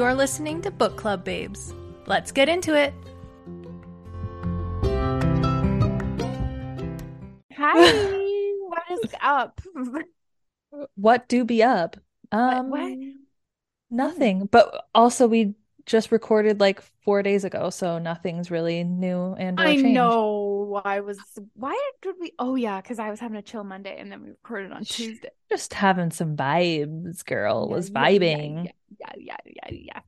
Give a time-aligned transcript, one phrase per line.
[0.00, 1.74] You're listening to Book Club Babes.
[2.06, 2.94] Let's get into it.
[7.54, 7.92] Hi,
[8.60, 9.60] what is up?
[10.94, 11.98] What do be up?
[12.32, 12.96] Um, what?
[13.90, 14.46] nothing.
[14.46, 19.74] But also, we just recorded like four days ago, so nothing's really new and I
[19.74, 19.92] changed.
[19.92, 20.80] know.
[20.82, 21.18] I was.
[21.52, 22.32] Why did we?
[22.38, 25.28] Oh yeah, because I was having a chill Monday, and then we recorded on Tuesday.
[25.50, 27.66] Just having some vibes, girl.
[27.68, 28.64] Yeah, was yeah, yeah, vibing.
[28.64, 30.00] Yeah, yeah, yeah, yeah, yeah.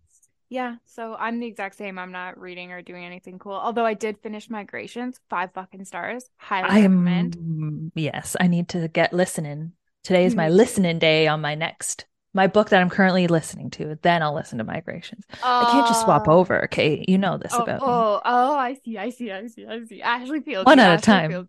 [0.49, 0.77] Yeah.
[0.85, 1.99] So I'm the exact same.
[1.99, 3.55] I'm not reading or doing anything cool.
[3.55, 6.29] Although I did finish Migrations, five fucking stars.
[6.37, 7.93] Highly I recommend.
[7.95, 9.73] Yes, I need to get listening.
[10.05, 10.55] Today is my too.
[10.55, 13.99] listening day on my next my book that I'm currently listening to.
[14.03, 15.25] Then I'll listen to Migrations.
[15.43, 16.39] I can't just swap Oh.
[16.39, 17.09] over, Kate.
[17.09, 20.03] You know this Oh, about oh, oh, I see, I see, I see, I see.
[20.03, 21.47] Ashley feels One at a time.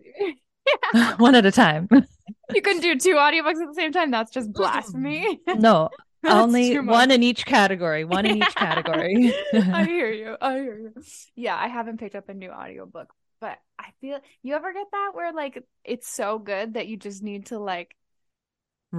[1.17, 1.89] One at a time.
[2.53, 4.11] You couldn't do two audiobooks at the same time.
[4.11, 5.39] That's just blasphemy.
[5.57, 5.89] No,
[6.29, 8.05] only one in each category.
[8.05, 9.33] One in each category.
[9.71, 10.37] I hear you.
[10.41, 10.93] I hear you.
[11.35, 15.11] Yeah, I haven't picked up a new audiobook, but I feel you ever get that
[15.13, 17.95] where like it's so good that you just need to like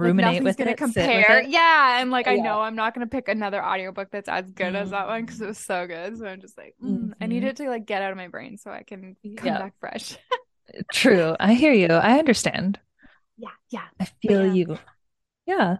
[0.01, 0.83] like, Ruminate nothing's with gonna it.
[0.83, 1.29] sit with compare.
[1.29, 1.47] it.
[1.47, 4.89] Yeah, and like I know I'm not gonna pick another audiobook that's as good as
[4.91, 6.17] that one because it was so good.
[6.17, 7.45] So I'm just like, mm, I need Mhm.
[7.45, 9.57] it to like get out of my brain so I can come Yeah.
[9.57, 10.17] back fresh.
[10.91, 11.35] True.
[11.39, 11.87] I hear you.
[11.87, 12.79] I understand.
[13.37, 13.87] yeah, yeah.
[13.99, 14.53] I feel yeah.
[14.53, 14.77] you.
[15.45, 15.77] Yeah.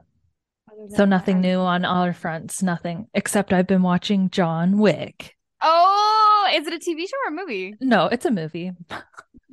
[0.95, 2.61] So nothing new on all fronts.
[2.63, 5.35] Nothing except I've been watching John Wick.
[5.61, 7.75] Oh, is it a TV show or a movie?
[7.81, 8.71] No, it's a movie.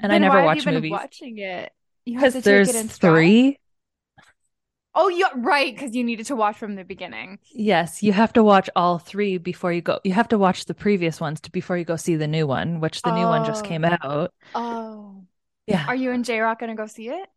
[0.01, 1.71] And I never why have watch you been movies watching it?
[2.05, 3.13] Because there's it in stride?
[3.13, 3.59] three.
[4.95, 7.39] Oh, yeah, right, because you needed to watch from the beginning.
[7.55, 10.01] Yes, you have to watch all three before you go.
[10.05, 12.81] You have to watch the previous ones to, before you go see the new one,
[12.81, 13.69] which the new one just Oh.
[13.69, 14.35] came out.
[14.55, 15.25] Oh,
[15.67, 15.87] Yeah.
[15.87, 17.29] are you and J Rock gonna go see it?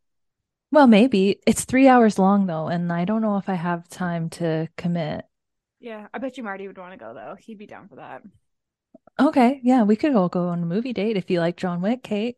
[0.75, 1.39] Well, maybe.
[1.47, 5.25] It's three hours long though, and I don't know if I have time to commit.
[5.79, 7.35] Yeah, I bet you Marty would want to go though.
[7.39, 8.23] He'd be down for that.
[9.19, 12.03] Okay, yeah, we could all go on a movie date if you like John Wick,
[12.03, 12.37] Kate.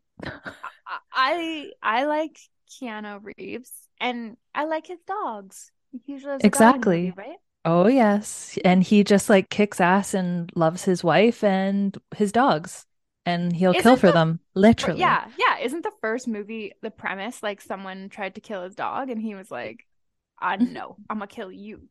[1.12, 2.38] I I, like
[2.70, 5.72] Keanu Reeves, and I like his dogs.
[6.04, 6.96] He usually has a dog Exactly.
[6.96, 7.38] movie, right?
[7.64, 8.58] Oh, yes.
[8.64, 12.86] And he just like kicks ass and loves his wife and his dogs,
[13.28, 15.00] and he'll kill Isn't for the- them, literally.
[15.00, 15.58] yeah, yeah.
[15.64, 19.34] Isn't the first movie the premise like someone tried to kill his dog, and he
[19.34, 19.86] was like,
[20.40, 20.72] "I Mm-hmm.
[20.72, 21.88] know, I'm gonna kill you."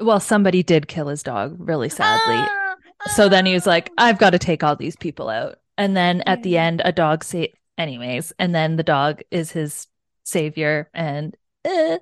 [0.00, 2.36] Well, somebody did kill his dog, really sadly.
[2.38, 2.74] Ah,
[3.08, 4.06] So then he was like, ah.
[4.06, 5.56] I've got to take all these people out.
[5.76, 7.44] And then at the end, a dog sa
[7.78, 9.86] anyways, and then the dog is his
[10.24, 11.98] savior, and eh,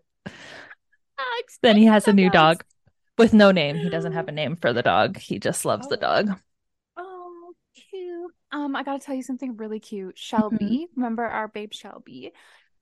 [1.62, 2.58] then he has a new dogs.
[2.58, 2.64] dog
[3.18, 3.76] with no name.
[3.76, 5.16] He doesn't have a name for the dog.
[5.18, 6.00] He just loves the Oh.
[6.22, 6.38] dog.
[8.50, 10.18] Um, I gotta tell you something really cute.
[10.18, 12.32] Shelby, remember our babe Shelby?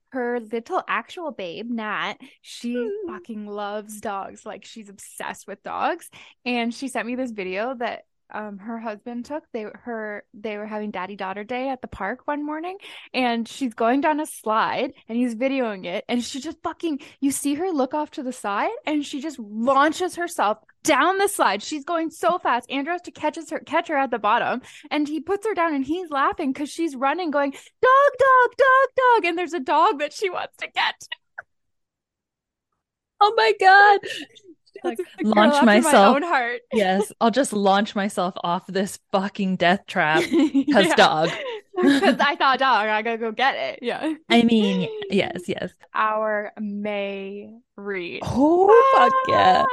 [0.09, 2.91] Her little actual babe, Nat, she Mm.
[3.07, 4.45] fucking loves dogs.
[4.45, 6.09] Like she's obsessed with dogs.
[6.45, 9.43] And she sent me this video that um her husband took.
[9.53, 12.77] They her they were having daddy daughter day at the park one morning
[13.13, 17.31] and she's going down a slide and he's videoing it and she just fucking you
[17.31, 21.61] see her look off to the side and she just launches herself down the slide.
[21.61, 22.69] She's going so fast.
[22.71, 25.73] Andrew has to catches her catch her at the bottom and he puts her down
[25.73, 29.25] and he's laughing because she's running, going, dog, dog, dog, dog.
[29.25, 30.95] And there's a dog that she wants to get.
[33.19, 33.99] Oh my God.
[34.83, 36.15] Like, launch my myself.
[36.15, 36.61] own heart.
[36.73, 40.23] Yes, I'll just launch myself off this fucking death trap.
[40.31, 40.95] Because Yeah.
[40.95, 41.29] dog.
[41.75, 42.87] Because I saw a dog.
[42.87, 43.79] I gotta go get it.
[43.83, 44.13] Yeah.
[44.29, 45.71] I mean, yes, yes.
[45.93, 48.21] Our May read.
[48.23, 48.67] Oh,
[48.97, 49.63] fuck yeah.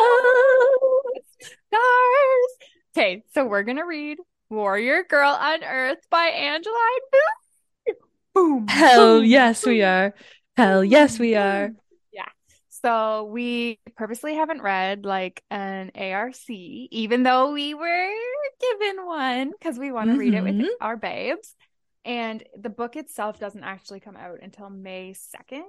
[0.00, 1.02] Oh.
[1.40, 2.68] Stars.
[2.96, 4.18] Okay, so we're gonna read
[4.50, 6.76] Warrior Girl Unearthed by Angela
[7.12, 7.94] Boom.
[8.34, 8.68] Boom.
[8.68, 10.14] Hell yes, we are.
[10.56, 11.70] Hell yes, we are.
[12.82, 18.10] So we purposely haven't read like an ARC, even though we were
[18.60, 20.68] given one because we want to read it with Mhm.
[20.80, 21.54] our babes.
[22.04, 25.64] And the book itself doesn't actually come out until May 2nd.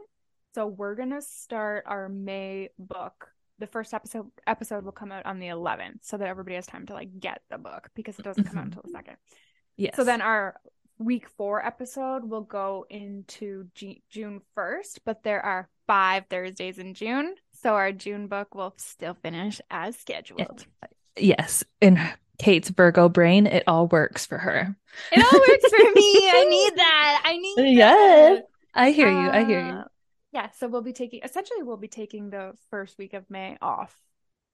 [0.55, 3.33] So we're gonna start our May book.
[3.59, 6.85] The first episode episode will come out on the 11th so that everybody has time
[6.87, 8.67] to like get the book because it doesn't come out Mhm.
[8.67, 9.17] until the second.
[9.75, 9.95] Yes.
[9.95, 10.59] So then our
[11.03, 16.93] week four episode will go into G- June 1st, but there are five Thursdays in
[16.93, 17.35] June.
[17.61, 20.65] So our June book will still finish as scheduled.
[21.17, 21.99] Yes, in
[22.39, 24.75] Kate's Virgo brain, it all works for her.
[25.11, 26.29] It all works for me.
[26.31, 27.21] I need that.
[27.25, 28.47] I need Yes, that.
[28.73, 29.29] I hear you.
[29.29, 29.73] I hear you.
[29.73, 29.83] Uh,
[30.33, 33.95] Yeah, so we'll be taking essentially we'll be taking the first week of May off.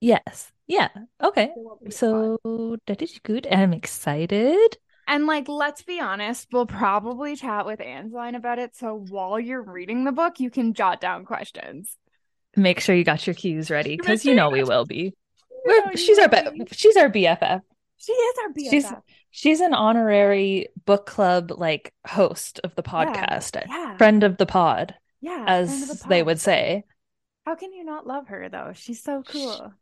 [0.02, 0.52] Yes.
[0.68, 0.90] Yeah.
[1.24, 1.52] Okay.
[1.56, 1.92] So we'll be fine.
[1.92, 3.48] So that is good.
[3.50, 4.78] I'm excited.
[5.08, 8.76] And like, let's be honest, we'll probably chat with Angeline about it.
[8.76, 11.98] So while you're reading the book, you can jot down questions.
[12.56, 15.14] Make sure you got your cues ready because you know we will be.
[15.96, 17.62] She's our be- she's our BFF.
[17.98, 18.70] She is our BFF.
[18.70, 18.94] She's
[19.32, 23.98] she's an honorary book club like host of the podcast, yeah.
[23.98, 26.84] friend of the pod, yeah, as the they would say.
[27.46, 28.72] How can you not love her though?
[28.76, 29.74] She's so cool.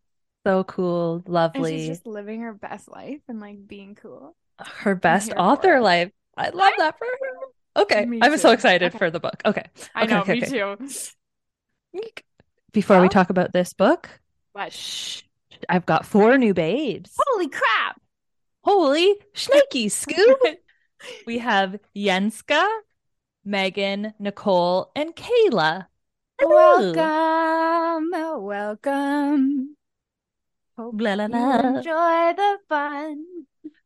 [0.45, 1.78] So cool, And lovely.
[1.78, 4.36] she's just living her best life and like being cool.
[4.60, 6.12] Her best author life.
[6.38, 7.81] I love that for her.
[7.84, 8.98] Okay, I'm so excited Okay.
[8.98, 9.42] for the book.
[9.46, 10.78] Okay, I Okay, know, okay, me too.
[12.72, 14.10] before we talk about this book,
[14.54, 15.24] But shh,
[15.68, 17.12] I've got four new babes.
[17.18, 18.00] holy crap!
[18.63, 20.57] Holy snaky Scoob!
[21.28, 22.66] we have Yenska,
[23.44, 25.88] Megan, Nicole, and Kayla.
[26.40, 26.94] Hello.
[26.94, 29.75] Welcome, welcome.
[30.78, 31.60] Hope Blah, la, you la.
[31.78, 33.25] enjoy the fun.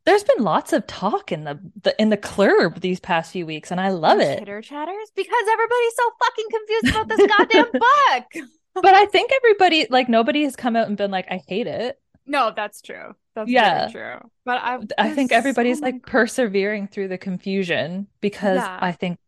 [0.06, 3.70] There's been lots of talk in the, the in the club these past few weeks,
[3.70, 4.38] and I love it.
[4.38, 8.48] Chitter chatters because everybody's so fucking confused about this goddamn book.
[8.74, 12.00] But I think everybody, like, nobody has come out and been like, "I hate it."
[12.26, 13.14] No, that's true.
[13.34, 13.88] That's Yeah.
[13.88, 14.30] true.
[14.44, 18.78] But I, I think so everybody's many like persevering through the confusion because Yeah.
[18.80, 19.18] I think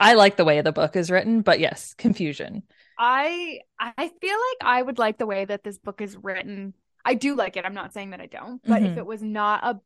[0.00, 2.62] I like the way the book is written, but yes, confusion.
[2.98, 6.74] I I feel like I would like the way that this book is written.
[7.04, 7.64] I do like it.
[7.64, 8.60] I'm not saying that I don't.
[8.66, 8.98] But if Mhm.
[8.98, 9.80] it was not a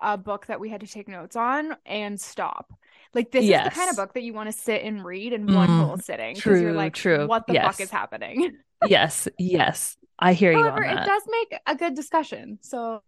[0.00, 2.72] a book that we had to take notes on and stop.
[3.14, 5.46] Like this is the kind of book that you want to sit and read in
[5.46, 7.26] one Mm, whole sitting because you're like, true.
[7.26, 7.66] what the Yes.
[7.66, 8.56] fuck is happening?
[8.86, 12.60] Yes, yes, I hear you However, it does make a good discussion.
[12.62, 13.02] So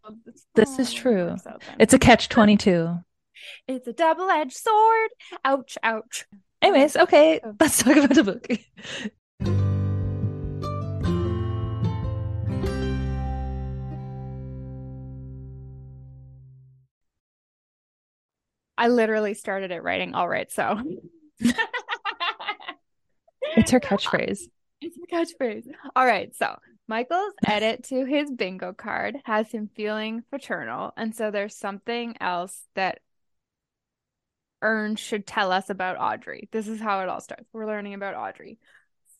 [0.56, 1.36] This not is true.
[1.44, 1.54] then.
[1.78, 2.98] It's a catch 22.
[3.68, 5.10] it's a double-edged sword.
[5.44, 6.26] Ouch, ouch.
[6.60, 7.54] Anyways, okay, Oh.
[7.60, 9.60] let's talk about the book.
[18.80, 20.80] I literally started it writing all right, so
[23.56, 24.40] It's her catchphrase.
[24.80, 25.66] It's a catchphrase.
[25.94, 26.56] All right, so
[26.88, 32.62] Michael's edit to his bingo card has him feeling fraternal, and so there's something else
[32.74, 33.00] that
[34.62, 36.48] Ern should tell us about Audrey.
[36.52, 37.48] This is how it all starts.
[37.52, 38.58] We're learning about Audrey.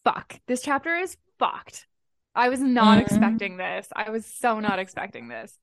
[0.05, 0.39] Fuck.
[0.47, 1.87] This chapter is fucked.
[2.35, 3.03] I was not Mhm.
[3.03, 3.89] expecting this.
[3.95, 5.59] I was so not expecting this.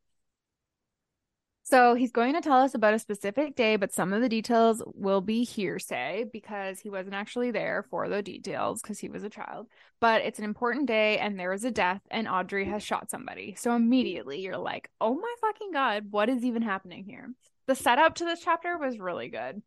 [1.70, 4.82] So he's going to tell us about a specific day, but some of the details
[4.94, 9.30] will be hearsay because he wasn't actually there for the details because he was a
[9.30, 9.68] child.
[10.00, 13.56] But it's an important day and there is a death and Audrey has shot somebody.
[13.58, 17.34] So immediately you're like, oh my fucking God, what is even happening here?
[17.66, 19.62] The setup to this chapter was really good.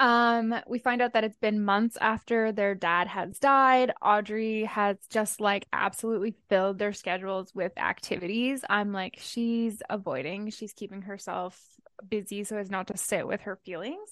[0.00, 3.92] Um, we find out that it's been months after their dad has died.
[4.00, 8.64] Audrey has just like absolutely filled their schedules with activities.
[8.70, 11.60] I'm like, she's avoiding, she's keeping herself
[12.08, 14.08] busy so as not to sit with her feelings.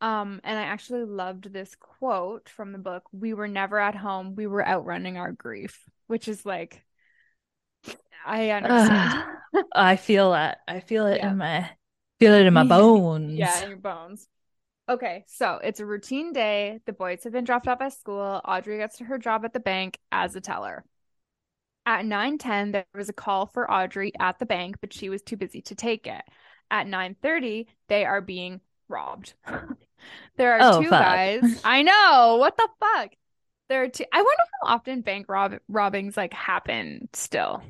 [0.00, 4.34] Um, and I actually loved this quote from the book We were never at home,
[4.34, 6.84] we were outrunning our grief, which is like,
[8.24, 9.14] I understand.
[9.74, 10.58] I feel that.
[10.68, 11.28] I feel it Yeah.
[11.30, 11.70] in my
[12.18, 13.32] feel it in my bones.
[13.38, 14.28] Yeah, in your bones.
[14.88, 16.80] Okay, so it's a routine day.
[16.86, 18.40] The boys have been dropped off at school.
[18.44, 20.84] Audrey gets to her job at the bank as a teller.
[21.86, 25.36] At 9:10, there was a call for Audrey at the bank, but she was too
[25.36, 26.22] busy to take it.
[26.70, 29.34] At 9:30, they are being robbed.
[30.36, 30.96] there are Oh, two fuck.
[30.96, 31.46] guys.
[31.64, 32.36] I know.
[32.38, 33.12] What the fuck?
[33.68, 34.04] There are two.
[34.12, 37.62] I wonder how often bank rob robbings like happen still.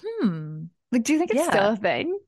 [0.00, 0.64] Hmm.
[0.92, 1.44] Like, do you think it's Yeah.
[1.44, 2.18] still a thing?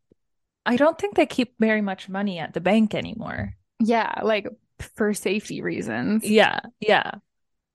[0.64, 3.56] I don't think they keep very much money at the bank anymore.
[3.80, 4.46] Yeah, like
[4.96, 6.24] for safety reasons.
[6.24, 7.12] Yeah, yeah.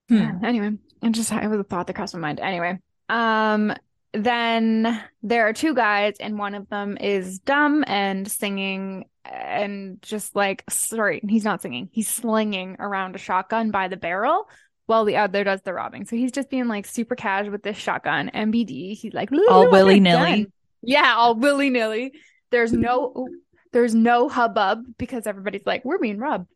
[0.09, 0.15] Hmm.
[0.17, 0.71] Yeah, Anyway,
[1.01, 2.39] it just it was a thought that crossed my mind.
[2.39, 3.73] Anyway, um,
[4.13, 10.35] then there are two guys, and one of them is dumb and singing, and just
[10.35, 14.47] like sorry, he's not singing, he's slinging around a shotgun by the barrel.
[14.87, 17.75] While the other does the robbing, so he's just being like super cash with this
[17.75, 18.29] shotgun.
[18.31, 20.45] MBD, he's like All willy-nilly.
[20.83, 22.13] Yeah, all willy nilly.
[22.51, 23.27] There's no,
[23.75, 26.47] there's no hubbub because everybody's like, we're being robbed.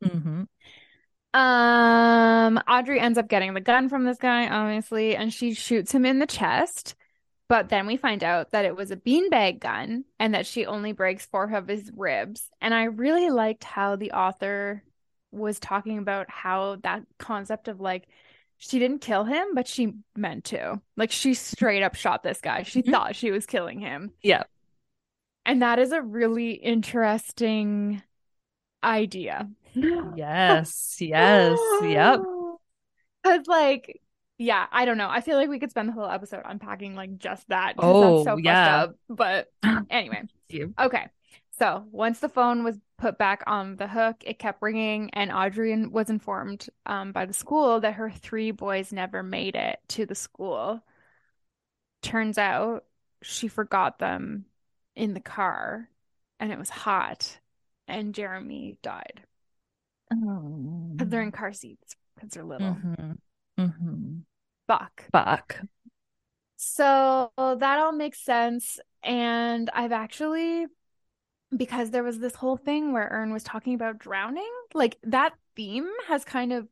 [0.00, 0.44] hmm
[1.34, 6.06] Um, Audrey ends up getting the gun from this guy, obviously, and she shoots him
[6.06, 6.94] in the chest.
[7.48, 10.92] But then we find out that it was a beanbag gun and that she only
[10.92, 12.48] breaks four of his ribs.
[12.60, 14.84] And I really liked how the author
[15.32, 18.06] was talking about how that concept of like
[18.58, 20.80] she didn't kill him, but she meant to.
[20.96, 22.62] Like she straight up shot this guy.
[22.62, 22.92] She Mhm.
[22.92, 24.12] thought she was killing him.
[24.22, 24.44] Yeah.
[25.50, 28.04] And that is a really interesting
[28.84, 29.50] idea.
[29.74, 30.96] Yes.
[31.00, 31.58] Yes.
[31.82, 32.20] Yep.
[33.24, 34.00] Cause like,
[34.38, 35.08] yeah, I don't know.
[35.10, 37.74] I feel like we could spend the whole episode unpacking like just that.
[37.78, 38.82] Oh, that's so yeah.
[38.82, 38.96] up.
[39.08, 39.48] But
[39.90, 40.22] anyway.
[40.78, 41.08] Okay.
[41.58, 45.84] So once the phone was put back on the hook, it kept ringing, and Audrey
[45.84, 50.14] was informed um, by the school that her three boys never made it to the
[50.14, 50.80] school.
[52.02, 52.84] Turns out
[53.20, 54.46] she forgot them
[54.96, 55.88] in the car,
[56.38, 57.38] and it was hot,
[57.88, 59.22] and Jeremy died
[60.08, 62.76] because they're in car seats because they're little.
[62.76, 63.18] Mhm.
[63.58, 64.24] Mhm.
[64.66, 65.04] Fuck.
[65.12, 65.60] Fuck.
[66.56, 68.78] So that all makes sense.
[69.02, 70.66] And I've actually,
[71.56, 75.88] because there was this whole thing where Ern was talking about drowning, like that theme
[76.08, 76.68] has kind of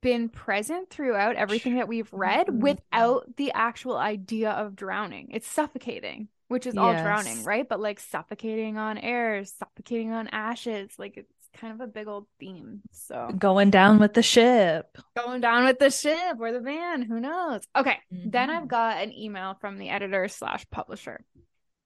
[0.00, 5.28] been present throughout everything that we've read without the actual idea of drowning.
[5.32, 7.68] It's suffocating, which is all drowning, right?
[7.68, 12.26] But like suffocating on air, suffocating on ashes, like it's kind of a big old
[12.38, 12.82] theme.
[12.92, 14.96] So Going down with the ship.
[15.16, 18.68] going down with the ship or the van who knows okay then i've Mhm.
[18.68, 21.24] got an email from the editor slash publisher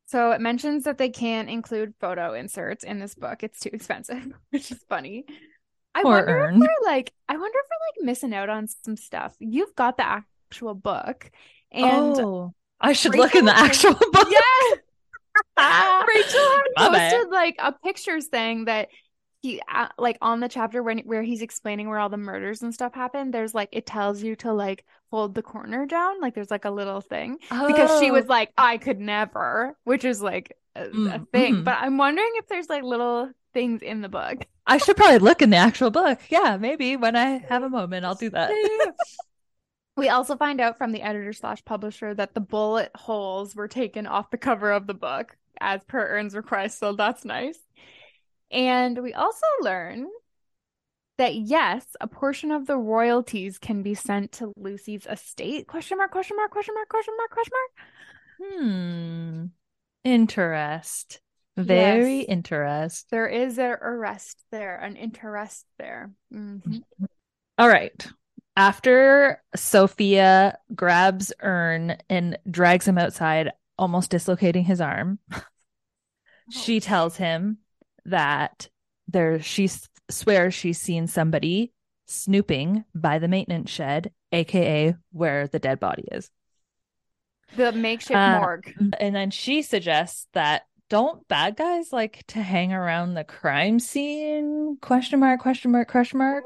[0.07, 4.33] so it mentions that they can't include photo inserts in this book it's too expensive
[4.50, 5.25] which is funny
[5.95, 9.35] i wonder if we're like i wonder if we're like missing out on some stuff
[9.38, 11.31] you've got the actual book
[11.73, 12.52] and oh,
[12.83, 14.29] I should look in the Rachel- actual book.
[14.31, 14.77] yeah
[16.07, 18.89] Rachel posted like a picture saying that
[19.41, 22.73] he uh, like on the chapter when where he's explaining where all the murders and
[22.75, 23.33] stuff happened.
[23.35, 26.71] There's like it tells you to like hold the corner down, like there's like a
[26.71, 28.29] little thing because she was Oh.
[28.29, 31.55] like I could never, which is like a, a Mm, thing.
[31.57, 31.65] mhm.
[31.65, 34.45] But I'm wondering if there's like little things in the book.
[34.67, 36.21] I should probably look in the actual book.
[36.31, 38.51] Yeah, maybe when I have a moment, I'll do that.
[39.97, 44.07] We also find out from the editor slash publisher that the bullet holes were taken
[44.07, 47.59] off the cover of the book as per Ern's request, so that's nice.
[48.51, 50.07] And we also learn
[51.19, 55.67] that yes, a portion of the royalties can be sent to Lucy's estate.
[55.67, 58.53] Question mark, question mark, question mark, question mark, question mark.
[58.63, 59.45] Hmm.
[60.05, 61.21] Interest.
[61.57, 62.27] Very Yes.
[62.29, 63.11] interest.
[63.11, 66.11] There is an arrest there, an interest there.
[66.33, 66.73] Mm-hmm.
[66.73, 67.07] Mhm.
[67.59, 68.07] All right.
[68.56, 75.18] After Sofia grabs Ern and drags him outside, almost dislocating his arm,
[76.50, 77.59] she tells him
[78.04, 78.68] that
[79.09, 79.71] there she
[80.11, 81.73] swears she's seen somebody
[82.06, 86.30] snooping by the maintenance shed, aka where the dead body is.
[87.56, 88.75] The makeshift Uh, morgue.
[88.99, 90.62] And then she suggests that
[90.93, 94.77] don't bad guys like to hang around the crime scene?
[94.83, 96.45] Question mark, question mark, question mark.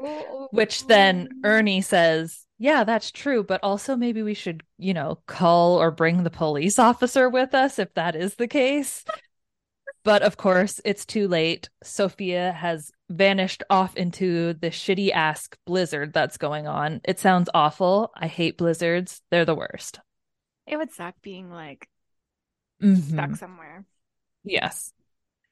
[0.51, 5.81] Which then Ernie says, Yeah, that's true, but also maybe we should, you know, call
[5.81, 9.03] or bring the police officer with us if that is the case.
[10.05, 11.67] But of course, it's too late.
[11.83, 17.01] Sofia has vanished off into the shitty ass blizzard that's going on.
[17.03, 18.13] It sounds awful.
[18.15, 19.21] I hate blizzards.
[19.29, 19.99] They're the worst.
[20.65, 21.89] It would suck being like
[22.81, 23.11] Mhm.
[23.11, 23.83] stuck somewhere.
[24.43, 24.93] Yes.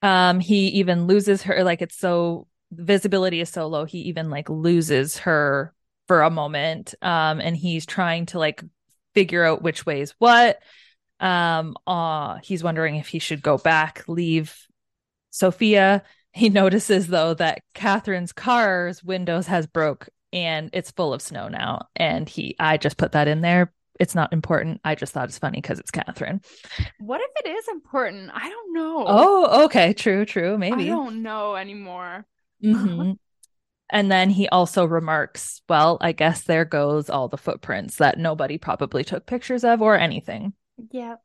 [0.01, 4.49] Um, he even loses her, like it's so visibility is so low, he even like
[4.49, 5.73] loses her
[6.07, 6.95] for a moment.
[7.01, 8.63] Um, and he's trying to like
[9.15, 10.59] figure out which way is what.
[11.19, 14.57] Um, uh, he's wondering if he should go back, leave
[15.31, 16.03] Sofia.
[16.33, 21.89] He notices though that Katherine's car's windows has broke and it's full of snow now.
[21.95, 23.73] And he I just put that in there.
[23.99, 24.81] It's not important.
[24.83, 26.41] I just thought it's funny because it's Katherine.
[26.99, 28.31] What if it is important?
[28.33, 29.05] I don't know.
[29.07, 29.93] Oh, okay.
[29.93, 30.57] True, true.
[30.57, 30.85] Maybe.
[30.85, 32.25] I don't know anymore.
[32.63, 33.17] Mhm.
[33.91, 38.57] And then he also remarks, well, I guess there goes all the footprints that nobody
[38.57, 40.53] probably took pictures of or anything.
[40.89, 41.17] Yeah.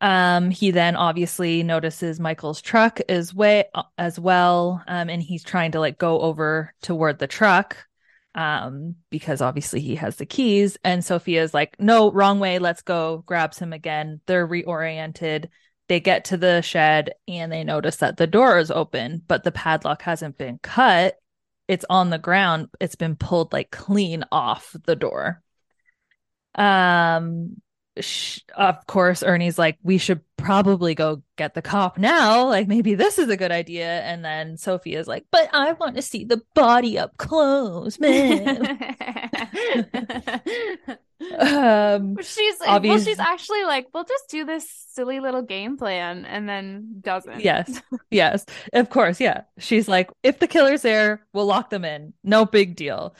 [0.00, 3.64] Um, he then obviously notices Michael's truck is way
[3.98, 4.82] as well.
[4.88, 7.76] Um, and he's trying to like go over toward the truck.
[8.34, 13.24] Um, because obviously he has the keys, and Sofia's like, no, wrong way, let's go,
[13.26, 14.20] grabs him again.
[14.26, 15.48] They're reoriented.
[15.88, 19.50] They get to the shed and they notice that the door is open, but the
[19.50, 21.16] padlock hasn't been cut.
[21.66, 22.68] It's on the ground.
[22.78, 25.42] It's been pulled like clean off the door.
[26.54, 27.60] Um,
[27.98, 32.46] sh- of course, Ernie's like, we should probably go get the cop now.
[32.46, 34.00] Like, maybe this is a good idea.
[34.02, 38.58] And then Sophie is like, but I want to see the body up close, man.
[41.38, 46.48] um, she's well, she's actually like, we'll just do this silly little game plan, and
[46.48, 47.40] then doesn't.
[47.40, 47.80] yes,
[48.10, 49.42] yes, of course, yeah.
[49.58, 52.14] She's like, if the killer's there, we'll lock them in.
[52.24, 53.14] No big deal.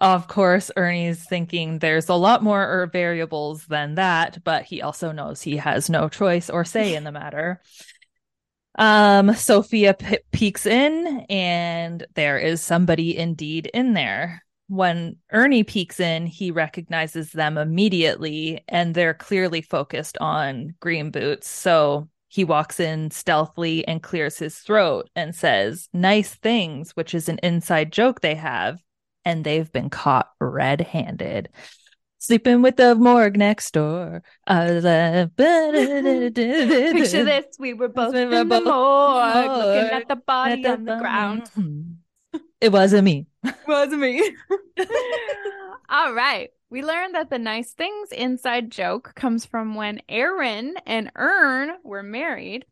[0.00, 5.10] Of course, Ernie's thinking there's a lot more er, variables than that, but he also
[5.10, 7.60] knows he has no choice or say in the matter.
[8.78, 14.44] Um, Sofia p- peeks in, and there is somebody indeed in there.
[14.68, 21.48] When Ernie peeks in, he recognizes them immediately, and they're clearly focused on Green Boots.
[21.48, 27.28] So he walks in stealthily and clears his throat and says, Nice things, which is
[27.28, 28.78] an inside joke they have
[29.28, 31.50] and they've been caught red handed.
[32.16, 34.22] Sleeping with the morgue next door.
[34.46, 34.84] Picture
[37.24, 37.44] this.
[37.58, 41.50] We were both in the morgue, looking at the body on the ground.
[42.60, 43.26] It wasn't me.
[43.44, 44.34] It wasn't me.
[45.88, 46.50] All right.
[46.70, 52.02] We learned that the nice things inside joke comes from when Erin and Ern were
[52.02, 52.66] married.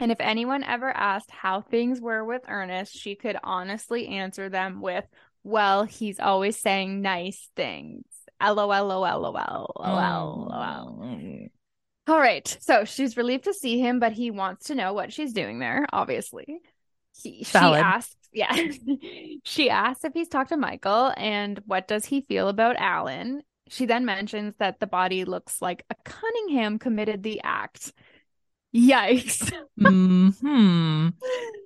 [0.00, 4.80] And if anyone ever asked how things were with Ernest, she could honestly answer them
[4.80, 5.04] with,
[5.44, 8.04] well, he's always saying nice things.
[8.42, 10.46] LOL, LOL, LOL, LOL.
[12.08, 12.46] All right.
[12.60, 15.86] So she's relieved to see him, but he wants to know what she's doing there,
[15.92, 16.60] obviously.
[17.14, 18.56] He, she asks, yeah.
[19.44, 23.42] she asks if he's talked to Michael and what does he feel about Alan.
[23.68, 27.92] She then mentions that the body looks like a Cunningham committed the act.
[28.74, 29.52] Yikes.
[29.78, 31.08] hmm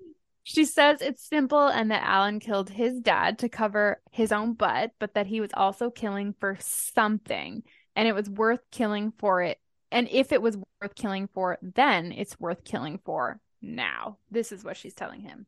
[0.48, 4.92] She says it's simple and that Alan killed his dad to cover his own butt,
[5.00, 7.64] but that he was also killing for something
[7.96, 9.58] and it was worth killing for it.
[9.90, 14.18] And if it was worth killing for, then it's worth killing for now.
[14.30, 15.46] This is what she's telling him.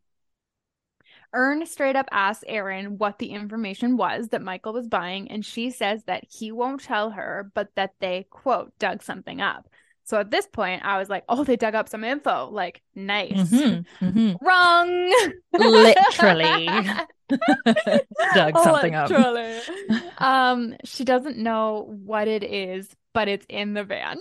[1.33, 5.71] Ern straight up asks Erin what the information was that Michael was buying, and she
[5.71, 9.69] says that he won't tell her, but that they, quote, dug something up.
[10.09, 12.49] So at this point, I was like, oh, they dug up some info.
[12.51, 13.51] Like, nice.
[13.53, 14.43] Mm-hmm, mm-hmm.
[14.43, 15.13] Wrong.
[15.53, 16.65] Literally.
[18.35, 19.59] dug something Literally.
[19.91, 20.23] up.
[20.23, 24.17] um, she doesn't know what it is, but it's in the van.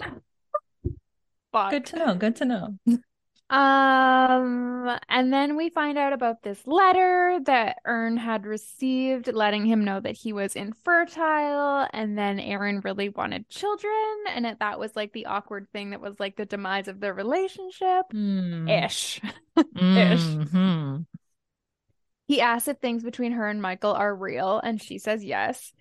[1.70, 2.16] Good to know.
[2.16, 2.78] Good to know.
[3.50, 9.86] Um, and then we find out about this letter that Ern had received, letting him
[9.86, 11.88] know that he was infertile.
[11.94, 13.94] And then Erin really wanted children,
[14.30, 17.14] and it, that was like the awkward thing that was like the demise of their
[17.14, 18.70] relationship mm.
[18.86, 19.22] ish.
[19.58, 20.96] mm-hmm.
[20.98, 21.20] ish.
[22.28, 25.72] He asks if things between her and Michael are real, and she says yes.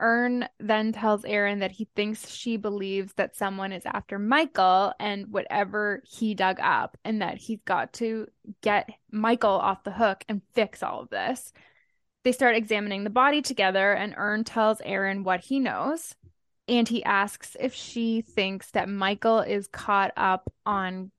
[0.00, 5.28] Ern then tells Erin that he thinks she believes that someone is after Michael and
[5.32, 8.26] whatever he dug up, and that he's got to
[8.60, 11.52] get Michael off the hook and fix all of this.
[12.24, 16.14] They start examining the body together, and Ern tells Erin what he knows.
[16.66, 21.10] And he asks if she thinks that Michael is caught up on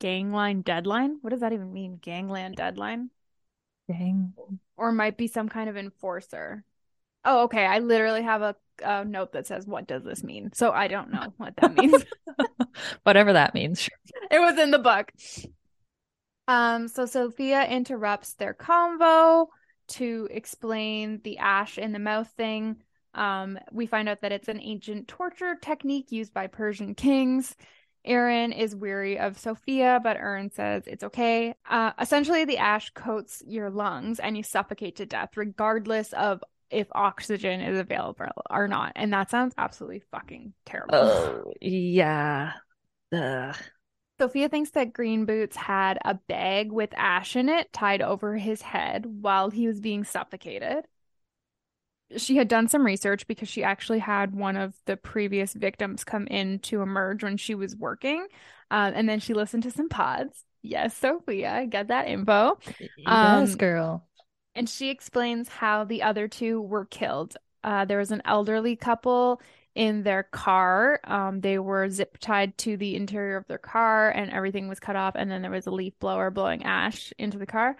[0.00, 1.18] gangland deadline.
[1.20, 1.98] What does that even mean?
[2.00, 3.10] Gangland deadline?
[3.86, 4.32] Gang.
[4.76, 6.64] Or might be some kind of enforcer.
[7.24, 7.64] Oh, okay.
[7.64, 11.12] I literally have a, a, note that says, "What does this mean?" So I don't
[11.12, 12.04] know what that means.
[13.04, 13.88] Whatever that means.
[14.30, 15.12] It was in the book.
[16.48, 16.88] Um.
[16.88, 19.46] So Sofia interrupts their convo
[19.86, 22.76] to explain the ash in the mouth thing.
[23.14, 23.58] Um.
[23.72, 27.56] We find out that it's an ancient torture technique used by Persian kings.
[28.04, 31.54] Erin is weary of Sofia, but Ern says it's okay.
[31.68, 36.42] Uh, essentially, the ash coats your lungs and you suffocate to death, regardless of
[36.74, 38.92] if oxygen is available or not.
[38.96, 40.94] And that sounds absolutely fucking terrible.
[40.94, 42.52] Oh, yeah.
[43.12, 43.56] Ugh.
[44.20, 48.62] Sofia thinks that Green Boots had a bag with ash in it tied over his
[48.62, 50.84] head while he was being suffocated.
[52.16, 56.28] She had done some research because she actually had one of the previous victims come
[56.28, 58.26] in to emerge when she was working.
[58.70, 60.44] Uh, and then she listened to some pods.
[60.62, 62.58] Yes, Sofia, get that info.
[62.78, 64.06] Yes, um, girl
[64.54, 67.36] and she explains how the other two were killed.
[67.62, 69.40] Uh, there was an elderly couple
[69.74, 71.00] in their car.
[71.04, 74.96] Um, they were zip tied to the interior of their car, and everything was cut
[74.96, 75.14] off.
[75.16, 77.76] And then there was a leaf blower blowing ash into the car.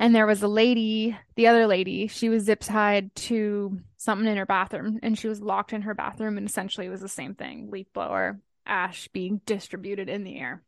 [0.00, 4.36] And there was a lady, the other lady, she was zip tied to something in
[4.36, 6.38] her bathroom, and she was locked in her bathroom.
[6.38, 10.62] And essentially, it was the same thing leaf blower, ash being distributed in the air.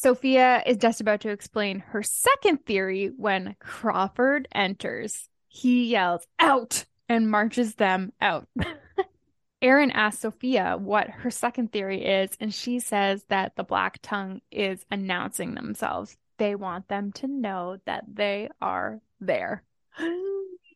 [0.00, 5.28] Sofia is just about to explain her second theory when Crawford enters.
[5.48, 6.84] He yells, Out!
[7.08, 8.46] and marches them out.
[9.62, 14.40] Erin asks Sofia what her second theory is, and she says that the Black Tongue
[14.52, 16.16] is announcing themselves.
[16.36, 19.64] They want them to know that they are there.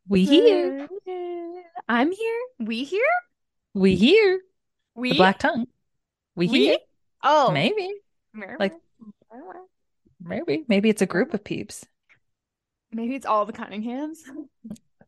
[0.09, 0.89] We here.
[1.89, 2.41] I'm here.
[2.59, 3.03] We here.
[3.73, 4.41] We here.
[4.97, 5.69] We the Black Tongue.
[6.35, 6.59] We, we?
[6.59, 6.79] here.
[7.23, 7.89] Oh, maybe.
[8.59, 8.75] Like
[10.21, 10.65] Maybe.
[10.69, 11.85] Maybe it's a group of peeps.
[12.93, 14.19] Maybe it's all the Cunninghams.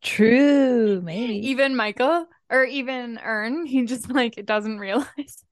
[0.01, 1.47] True, maybe.
[1.47, 5.43] even Michael or even Ern, he just like doesn't realize.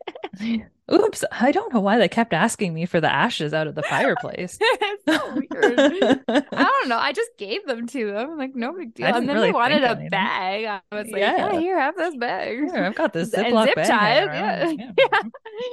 [0.92, 3.84] Oops, I don't know why they kept asking me for the ashes out of the
[3.84, 4.58] fireplace.
[4.62, 6.20] it's so weird.
[6.28, 6.98] I don't know.
[6.98, 8.38] I just gave them to them.
[8.38, 9.08] Like no big deal.
[9.08, 10.10] I And then really they wanted a anything.
[10.10, 10.66] bag.
[10.66, 11.54] I was like, Yeah.
[11.54, 12.58] yeah, here, have this bag.
[12.70, 14.92] Here, I've got this And Ziploc zip bag tied, hanging yeah.
[14.98, 15.22] Yeah.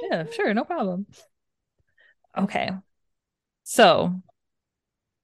[0.09, 1.05] yeah, sure, no problem.
[2.37, 2.71] Okay.
[3.63, 4.21] So,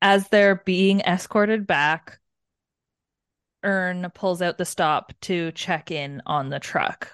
[0.02, 2.20] as they're being escorted back,
[3.66, 7.12] Ern pulls out the stop to check in on the truck.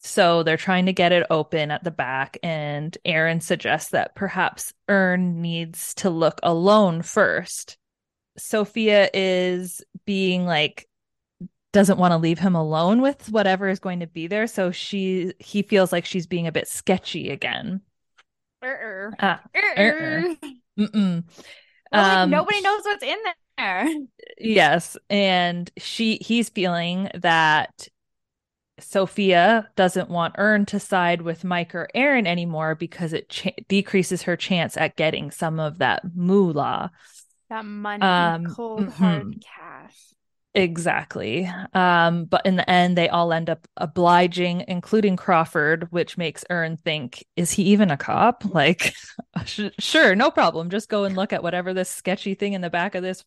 [0.00, 4.72] So they're trying to get it open at the back, and Erin suggests that perhaps
[4.88, 7.76] Ern needs to look alone first.
[8.36, 10.88] Sofia is being like,
[11.72, 14.46] doesn't want to leave him alone with whatever is going to be there.
[14.46, 17.82] So she he feels like she's being a bit sketchy again.
[18.62, 19.10] Uh-uh.
[19.18, 20.34] Ah, Uh-uh.
[20.78, 21.24] mm-mm.
[21.92, 23.18] Well, like, Um, nobody knows what's in
[23.56, 23.88] there.
[24.38, 27.88] Yes, and she he's feeling that
[28.80, 34.22] Sofia doesn't want Ern to side with Mike or Erin anymore because it ch- decreases
[34.22, 36.90] her chance at getting some of that moolah.
[37.50, 39.40] That money, Um, cold hard mhm.
[39.40, 40.14] cash.
[40.58, 41.48] Exactly.
[41.72, 46.76] Um, but in the end, they all end up obliging, including Crawford, which makes Ern
[46.76, 48.44] think, is he even a cop?
[48.58, 48.92] Like,
[49.44, 50.68] sh- sure, no problem.
[50.68, 53.24] Just go and look at whatever this sketchy thing in the back of this.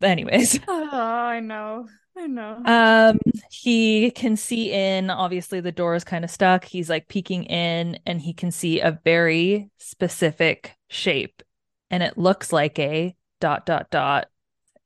[0.00, 0.60] Anyways.
[0.68, 1.88] Oh, I know.
[2.16, 2.62] I know.
[2.64, 3.18] Um,
[3.50, 6.64] he can see in, obviously the door is kind of stuck.
[6.64, 11.42] He's like peeking in and he can see a very specific shape
[11.90, 14.28] and it looks like a dot dot dot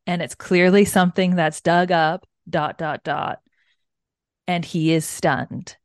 [0.06, 3.40] and it's clearly something that's dug up dot dot dot
[4.46, 5.76] and he is stunned,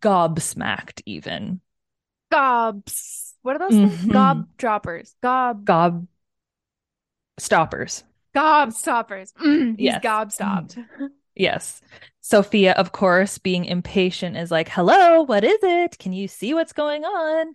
[0.00, 1.60] gobsmacked even.
[2.30, 3.34] Gobs.
[3.42, 3.78] What are those?
[3.78, 4.12] Mhm.
[4.12, 5.14] Gob droppers.
[5.22, 5.64] Gob.
[5.64, 6.06] Gob
[7.38, 8.04] stoppers.
[8.34, 9.32] Gob stoppers.
[9.34, 10.02] Mm, he's Yes.
[10.02, 10.78] gob stopped.
[11.34, 11.80] Yes.
[12.20, 15.98] Sofia, of course, being impatient, is like, "Hello, what is it?
[15.98, 17.54] Can you see what's going on?"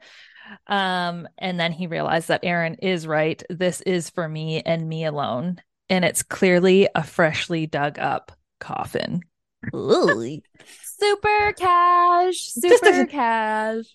[0.68, 3.42] Um, and then he realized that Erin is right.
[3.50, 9.22] This is for me and me alone, and it's clearly a freshly dug up coffin.
[9.74, 12.38] Super cash.
[12.38, 13.86] Super Just a- cash.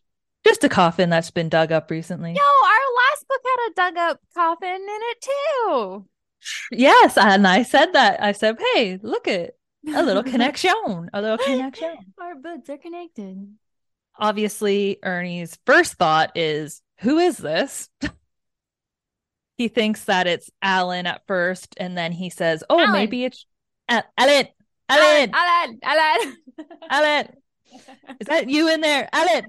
[0.47, 2.33] Just a coffin that's been dug up recently.
[2.33, 6.07] Yo, our last book had a dug up coffin in it too.
[6.71, 8.23] Yes, and I said that.
[8.23, 9.55] I said, "Hey, look at
[9.89, 13.55] a little connection, a little connection." Our books are connected.
[14.19, 17.89] obviously Ernie's first thought is, who is this?
[19.57, 22.93] he thinks that it's Alan at first, and then he says, oh, Alan.
[22.93, 23.47] maybe it's
[23.89, 24.49] Al- Alan.
[24.89, 25.31] Alan.
[25.33, 25.79] Alan.
[25.83, 26.37] Alan.
[26.91, 27.29] Alan.
[28.21, 29.09] Is that you in there?
[29.13, 29.47] Alan.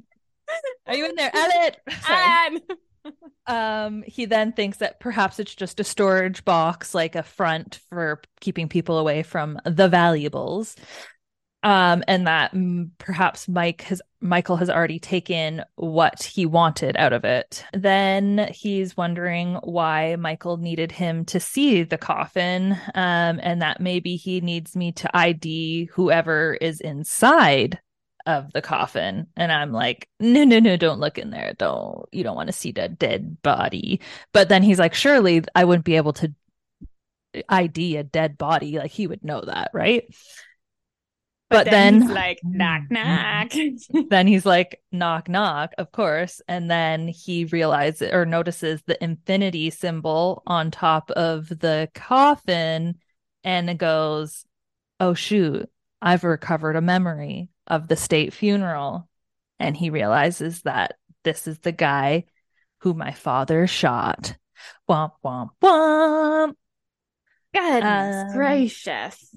[0.88, 1.32] Are you in there?
[1.34, 1.72] Alan.
[2.08, 2.62] Alan.
[3.48, 8.22] Um, he then thinks that perhaps it's just a storage box, like a front for
[8.42, 10.76] keeping people away from the valuables.
[11.66, 17.12] Um, and that mm, perhaps Mike has Michael has already taken what he wanted out
[17.12, 17.66] of it.
[17.74, 24.16] Then he's wondering why Michael needed him to see the coffin, um, and that maybe
[24.16, 27.80] he needs me to ID whoever is inside
[28.28, 29.28] of the coffin.
[29.36, 31.54] And i'm like no no no don't look in there.
[31.58, 34.02] Don't you don't want to see the dead body.
[34.34, 36.34] But then he's like surely i wouldn't be able to
[37.50, 38.78] id a dead body.
[38.78, 40.06] Like he would know that right
[41.50, 43.52] but, then, he's like knock knock.
[44.10, 46.42] then he's like knock knock of course.
[46.48, 52.96] And then he realizes or notices the infinity symbol on top of the coffin
[53.44, 54.46] and goes
[55.00, 55.70] oh shoot.
[56.02, 59.08] I've recovered a memory of the state funeral.
[59.60, 62.26] And he realizes that this is the guy
[62.80, 64.36] who my father shot.
[64.90, 66.56] Womp womp womp.
[67.54, 69.36] Goodness Um, gracious.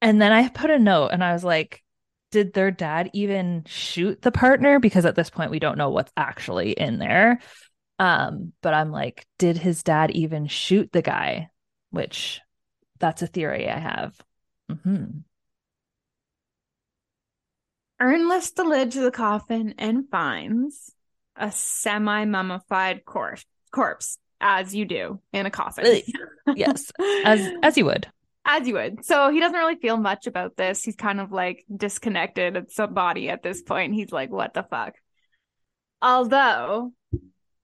[0.00, 1.82] And then I put a note and I was like,
[2.30, 4.78] did their dad even shoot the partner?
[4.80, 7.40] Because at this point, we don't know what's actually in there.
[7.98, 11.50] Um, but I'm like, did his dad even shoot the guy?
[11.90, 12.40] Which
[12.98, 14.14] that's a theory I have.
[14.84, 15.04] hmm
[18.00, 20.94] Ern lifts the lid to the coffin and finds
[21.34, 26.02] a semi mummified corpse, corpse, as you do in a coffin.
[26.54, 26.92] Yes,
[27.24, 28.06] as as you would.
[28.48, 29.04] As you would.
[29.04, 30.82] So he doesn't really feel much about this.
[30.82, 33.94] He's kind of like disconnected at some body at this point.
[33.94, 34.94] He's like, what the fuck?
[36.00, 36.92] Although,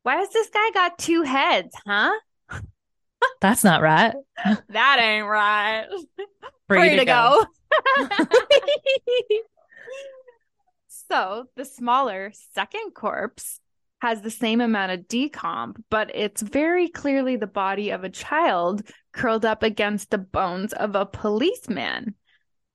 [0.02, 2.12] why has this guy got two heads, huh?
[3.40, 4.14] That's not right.
[4.68, 5.86] That ain't right.
[6.68, 7.44] Free, Free to go.
[11.08, 13.60] so the smaller second corpse
[14.04, 18.86] has the same amount of decomp, but it's very clearly the body of a child
[19.14, 22.14] curled up against the bones of a policeman.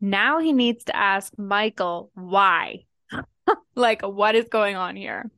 [0.02, 2.86] Now he needs to ask Michael why.
[3.76, 5.30] like, what is going on here?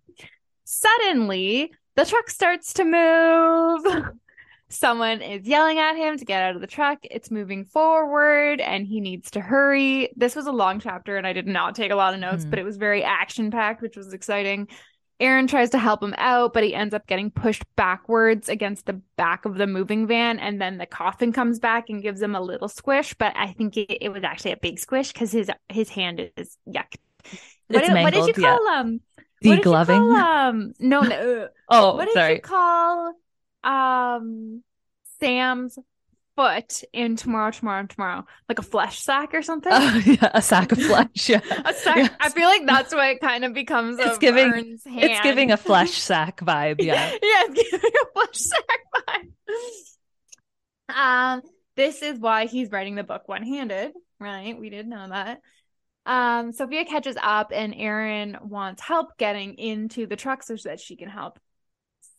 [0.63, 4.11] Suddenly, the truck starts to move.
[4.69, 6.99] Someone is yelling at him to get out of the truck.
[7.03, 10.13] It's moving forward and he needs to hurry.
[10.15, 12.51] This was a long chapter and I did not take a lot of notes, Mhm.
[12.51, 14.69] but it was very action packed, which was exciting.
[15.21, 18.99] Erin tries to help him out, but he ends up getting pushed backwards against the
[19.15, 20.39] back of the moving van.
[20.39, 23.13] And then the coffin comes back and gives him a little squish.
[23.13, 26.57] But I think it, it was actually a big squish because his his hand is
[26.67, 26.95] yuck.
[27.67, 28.57] What, did, what did you mangled, yeah.
[28.57, 29.01] call um?
[29.41, 31.49] what did you call, um, no, no.
[31.69, 32.33] Oh, what did sorry.
[32.35, 33.13] you call
[33.63, 34.63] um
[35.19, 35.77] Sam's
[36.41, 38.25] foot in tomorrow, tomorrow, tomorrow?
[38.49, 39.71] Like a flesh sack or something?
[39.73, 41.29] Oh, yeah, a sack of flesh.
[41.29, 41.41] Yeah.
[41.65, 41.97] a sack.
[41.97, 42.11] Yes.
[42.19, 43.99] I feel like that's what it kind of becomes.
[43.99, 44.79] It's of giving-.
[44.85, 46.81] It's giving a flesh sack vibe.
[46.81, 47.11] Yeah.
[47.11, 48.79] yeah, it's giving a flesh sack
[50.89, 50.95] vibe.
[50.95, 51.41] Um,
[51.75, 54.59] this is why he's writing the book one-handed, right?
[54.59, 55.41] We did know that.
[56.05, 60.95] Um, Sofia catches up and Erin wants help getting into the truck so that she
[60.95, 61.39] can help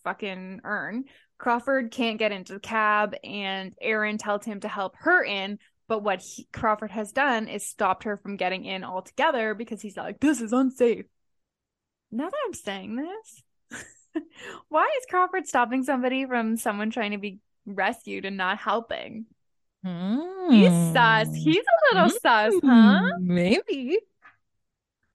[0.04, 1.04] fucking Ern.
[1.42, 6.04] Crawford can't get into the cab and Erin tells him to help her in, but
[6.04, 10.20] what he, Crawford has done is stopped her from getting in altogether because he's like,
[10.20, 11.06] this is unsafe.
[12.12, 13.82] Now that I'm saying this,
[14.68, 19.26] why is Crawford stopping somebody from someone trying to be rescued and not helping?
[20.48, 21.26] He's sus.
[21.26, 21.36] Mm.
[21.36, 23.02] He's a little sus, huh?
[23.18, 23.98] Mm, Maybe.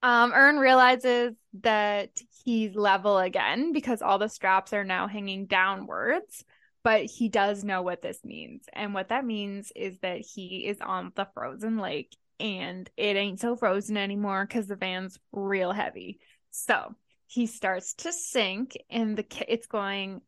[0.03, 2.09] Um, Ern realizes that
[2.47, 6.45] he's level again because all the straps are now hanging downwards,
[6.81, 8.63] but he does know what this means.
[8.71, 13.41] And what that means is that he is on the frozen lake and it ain't
[13.41, 16.21] so frozen anymore because the van's real heavy.
[16.51, 20.21] So he starts to sink and the ca- it's going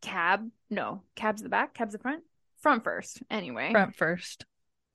[0.00, 2.22] cab, no, cab's the back, cab's the front,
[2.62, 4.46] front first anyway Front first.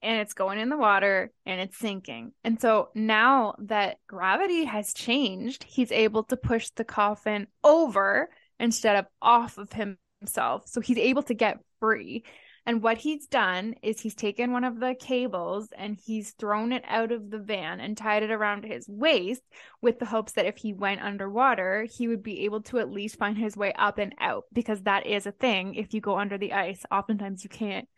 [0.01, 2.31] And it's going in the water and it's sinking.
[2.43, 8.95] And so now that gravity has changed, he's able to push the coffin over instead
[8.95, 10.67] of off of himself.
[10.67, 12.23] So he's able to get free.
[12.65, 16.83] And what he's done is he's taken one of the cables and he's thrown it
[16.87, 19.41] out of the van and tied it around his waist
[19.81, 23.17] with the hopes that if he went underwater, he would be able to at least
[23.17, 25.73] find his way up and out because that is a thing.
[25.73, 27.89] If you go under the ice, oftentimes you can't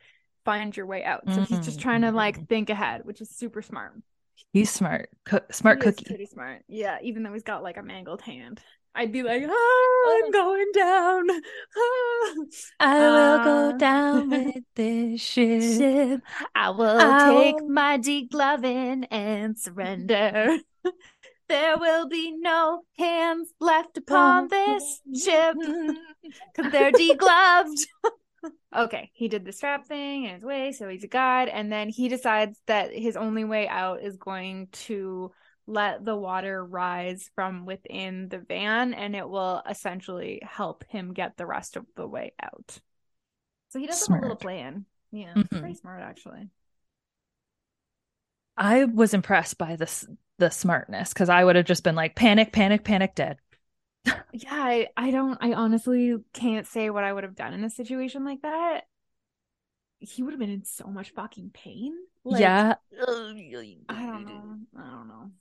[0.46, 1.24] find your way out.
[1.34, 3.94] So he's just trying to like think ahead, which is super smart.
[4.52, 5.10] He's smart.
[5.26, 6.06] Co- smart He cookie.
[6.06, 6.64] pretty smart.
[6.68, 8.62] Yeah, even though he's got like a mangled hand.
[8.96, 11.28] I'd be like, ah, I'm going down.
[11.76, 12.34] Ah.
[12.80, 16.22] I will Uh, go down with this ship.
[16.54, 20.58] I will I take my degloving and surrender.
[21.50, 25.56] there will be no hands left upon this ship
[26.56, 27.80] because they're degloved.
[28.76, 31.48] Okay, he did the strap thing in his way, so he's a god.
[31.50, 35.32] And then he decides that his only way out is going to
[35.66, 41.38] let the water rise from within the van, and it will essentially help him get
[41.38, 42.80] the rest of the way out.
[43.70, 44.38] So he does have a little Smart.
[44.38, 44.86] plan.
[45.12, 45.50] Yeah, Mhm.
[45.60, 46.50] pretty smart actually.
[48.58, 50.06] I was impressed by this
[50.40, 53.38] the smartness because I would have just been like panic, panic, panic, dead.
[54.06, 57.70] Yeah, I, I don't I honestly can't say what I would have done in a
[57.70, 58.82] situation like that.
[60.00, 61.94] He would have been in so much fucking pain.
[62.26, 62.76] Like, yeah.
[63.02, 64.58] I don't know.
[64.78, 65.32] I don't know.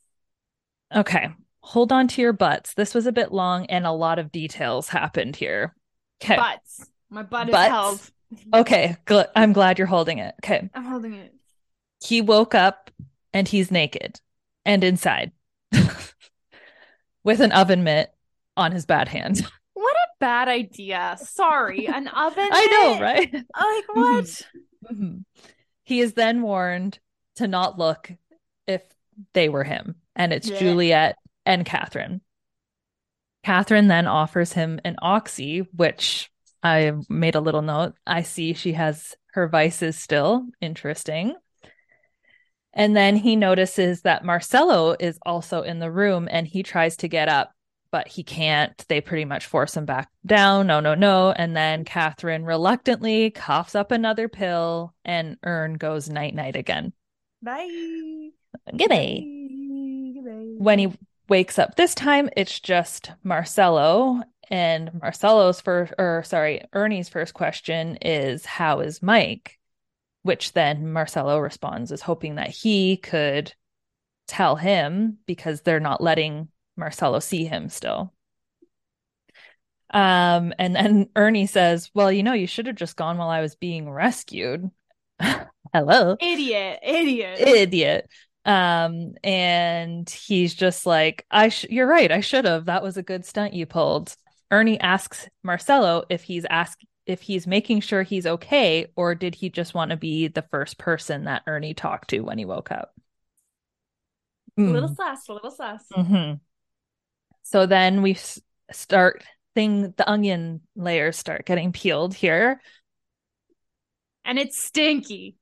[0.95, 1.31] Okay.
[1.61, 2.75] Hold on to your butts.
[2.75, 5.75] This was a bit long and a lot of details happened here.
[6.23, 6.37] Okay.
[6.37, 6.87] Butts.
[7.11, 7.71] My butt is Butts?
[7.71, 8.11] held.
[8.55, 8.97] Okay.
[9.07, 10.35] Gl- I'm glad you're holding it.
[10.45, 10.69] Okay.
[10.75, 11.35] I'm holding it.
[12.05, 12.91] He woke up
[13.33, 14.21] and he's naked
[14.65, 15.33] and inside
[17.25, 18.12] with an oven mitt
[18.57, 19.47] on his bad hand.
[19.75, 21.17] What a bad idea.
[21.21, 21.87] Sorry.
[21.89, 22.49] An oven.
[22.53, 23.33] I know, right?
[23.33, 23.45] Like
[23.97, 24.43] what?
[24.93, 25.25] Mhm.
[25.83, 26.99] He is then warned
[27.37, 28.13] to not look
[28.69, 28.83] if
[29.33, 30.59] they were him, and it's Yeah.
[30.59, 32.21] Juliette and Katherine.
[33.45, 36.31] Katherine then offers him an oxy, which
[36.63, 37.95] I made a little note.
[38.07, 40.47] I see she has her vices still.
[40.61, 41.35] Interesting.
[42.73, 47.09] And then he notices that Marcelo is also in the room and he tries to
[47.09, 47.53] get up,
[47.93, 48.77] but he can't.
[48.89, 50.67] They pretty much force him back down.
[50.67, 51.31] No, no, no.
[51.31, 56.93] And then Katherine reluctantly coughs up another pill and Ern goes night night again.
[57.43, 58.31] Bye.
[58.77, 59.23] Goodbye.
[60.59, 60.93] When he
[61.29, 64.23] wakes up this time, it's just Marcelo.
[64.51, 69.59] And Marcelo's first, or sorry, Ernie's first question is, How is Mike?
[70.23, 73.53] Which then Marcelo responds is hoping that he could
[74.29, 78.13] tell him because they're not letting Marcelo see him still.
[79.93, 83.41] Um, and then Ernie says, Well, you know, you should have just gone while I
[83.41, 84.71] was being rescued.
[85.73, 86.17] Hello.
[86.21, 86.81] Idiot.
[86.83, 87.41] Idiot.
[87.41, 88.11] Idiot.
[88.45, 92.65] Um, and he's just like, I sh- you're right, I should have.
[92.65, 94.17] That was a good stunt you pulled.
[94.51, 99.49] Ernie asks Marcelo if he's ask if he's making sure he's okay, or did he
[99.51, 102.95] just want to be the first person that Ernie talked to when he woke up?
[104.59, 105.85] A little sass, a little sass.
[105.93, 106.35] Mm-hmm.
[107.43, 108.17] So then we
[108.71, 109.25] start
[109.55, 112.61] thing the onion layers start getting peeled here.
[114.25, 115.37] And it's stinky.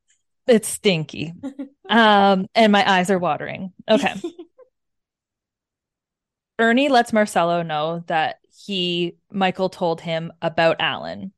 [0.46, 1.34] It's stinky.
[1.88, 3.72] um, and my eyes are watering.
[3.88, 4.14] Okay.
[6.58, 8.36] Ernie lets Marcelo know that
[8.66, 11.32] he Michael told him about Alan.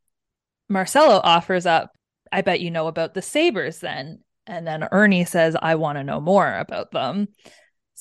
[0.68, 1.92] Marcelo offers up,
[2.33, 4.20] I bet you know about the Sabres then.
[4.46, 7.29] And then Ernie says, I want to know more about them.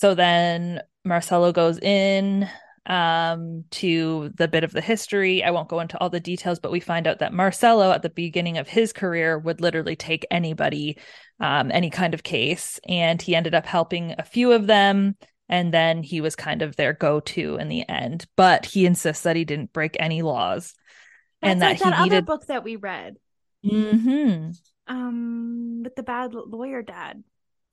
[0.01, 2.49] So then Marcelo goes in
[2.87, 5.43] um, to the bit of the history.
[5.43, 8.09] I won't go into all the details, but we find out that Marcelo, at the
[8.09, 10.97] beginning of his career, would literally take anybody,
[11.39, 12.79] um, any kind of case.
[12.89, 15.17] And he ended up helping a few of them.
[15.49, 18.25] And then he was kind of their go to in the end.
[18.35, 20.73] But he insists that he didn't break any laws
[21.43, 22.25] That's and like that that he other needed.
[22.25, 23.17] book that we read.
[23.63, 24.49] hmm
[24.87, 27.23] Um, with the bad lawyer dad.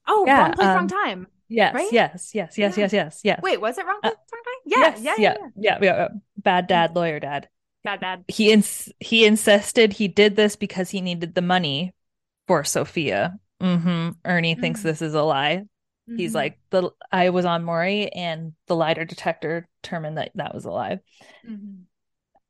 [0.06, 1.26] Oh, Yeah, wrong place, um, wrong time.
[1.48, 1.88] Yes, Right?
[1.92, 2.84] yes, yes, yes, Yeah.
[2.84, 3.40] yes, yes, yes.
[3.42, 4.54] Wait, was it wrong Uh, wrong time?
[4.66, 5.96] Yeah, yes, yeah, yeah, yeah, yeah.
[5.96, 6.08] yeah.
[6.36, 7.48] Bad dad, lawyer dad.
[7.84, 8.24] Bad dad.
[8.28, 11.94] He ins- he insisted he did this because he needed the money
[12.46, 13.38] for Sofia.
[13.60, 14.84] hmm Ernie thinks Mm.
[14.84, 15.62] this is a lie.
[16.06, 16.34] He's Mhm.
[16.36, 20.70] like the I was on Maury, and the lie detector determined that that was a
[20.70, 21.00] lie.
[21.46, 21.82] Mhm.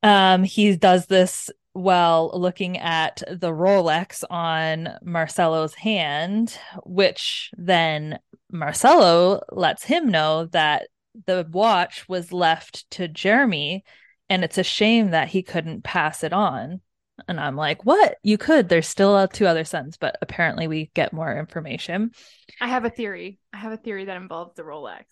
[0.02, 8.18] Um, he does this while looking at the Rolex on Marcelo's hand, which then
[8.50, 10.88] Marcelo lets him know that
[11.26, 13.84] the watch was left to Jeremy,
[14.28, 16.80] and it's a shame that he couldn't pass it on.
[17.26, 18.16] And I'm like, what?
[18.22, 18.68] You could.
[18.68, 22.12] There's still uh, two other sons, but apparently we get more information.
[22.60, 23.38] I have a theory.
[23.52, 25.04] I have a theory that involves the Rolex.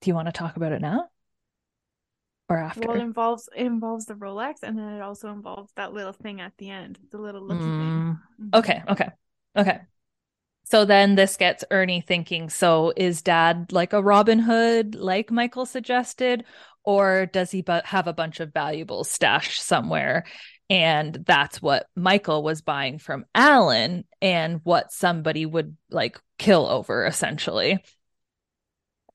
[0.00, 1.08] Do you want to talk about it now?
[2.48, 2.88] Or after?
[2.88, 6.40] Well, it involves it involves the Rolex, and then it also involves that little thing
[6.40, 8.18] at the end, the little looky Mm, thing.
[8.40, 8.58] Mhm.
[8.58, 9.08] Okay, okay,
[9.56, 9.80] okay.
[10.70, 15.66] So then this gets Ernie thinking, so is dad like a Robin Hood, like Michael
[15.66, 16.44] suggested,
[16.84, 20.24] or does he bu- have a bunch of valuables stashed somewhere?
[20.68, 27.04] And that's what Michael was buying from Alan and what somebody would like kill over
[27.04, 27.82] essentially.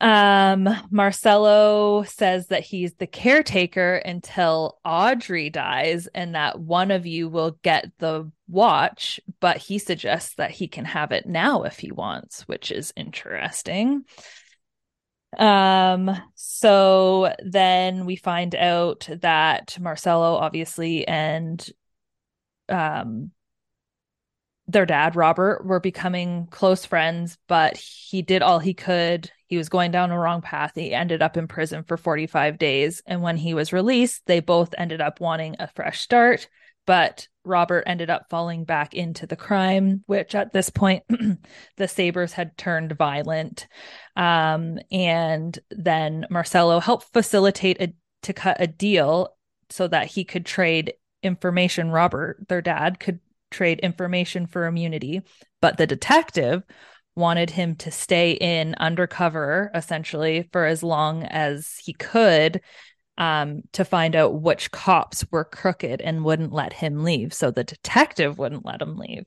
[0.01, 7.29] Um, Marcelo says that he's the caretaker until Audrey dies and that one of you
[7.29, 11.91] will get the watch, but he suggests that he can have it now if he
[11.91, 14.03] wants, which is interesting.
[15.37, 21.65] Um, so then we find out that Marcelo obviously and
[22.69, 23.31] um
[24.67, 29.31] their dad, Robert, were becoming close friends, but he did all he could.
[29.47, 30.71] He was going down a wrong path.
[30.75, 33.01] He ended up in prison for 45 days.
[33.05, 36.47] And when he was released, they both ended up wanting a fresh start.
[36.85, 41.03] But Robert ended up falling back into the crime, which at this point,
[41.77, 43.67] the Sabres had turned violent.
[44.15, 49.35] Um, and then Marcelo helped facilitate a, to cut a deal
[49.69, 51.91] so that he could trade information.
[51.91, 53.19] Robert, their dad, could
[53.51, 55.21] trade information for immunity,
[55.61, 56.63] but the detective
[57.15, 62.61] wanted him to stay in undercover essentially for as long as he could
[63.17, 67.33] um, to find out which cops were crooked and wouldn't let him leave.
[67.33, 69.25] So the detective wouldn't let him leave.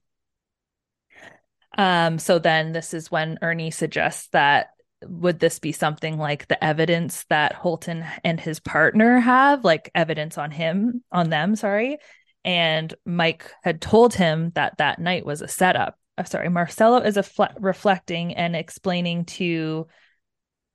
[1.77, 4.71] Um, so then this is when Ernie suggests that
[5.05, 10.39] would this be something like the evidence that Holton and his partner have, like evidence
[10.39, 11.99] on him, on them, sorry.
[12.45, 15.98] And Mike had told him that that night was a setup.
[16.19, 19.87] Uh, sorry, Marcelo is a fle- reflecting and explaining to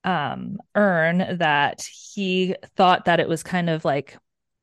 [0.06, 1.82] um Ern that
[2.14, 4.18] he thought that it was kind of like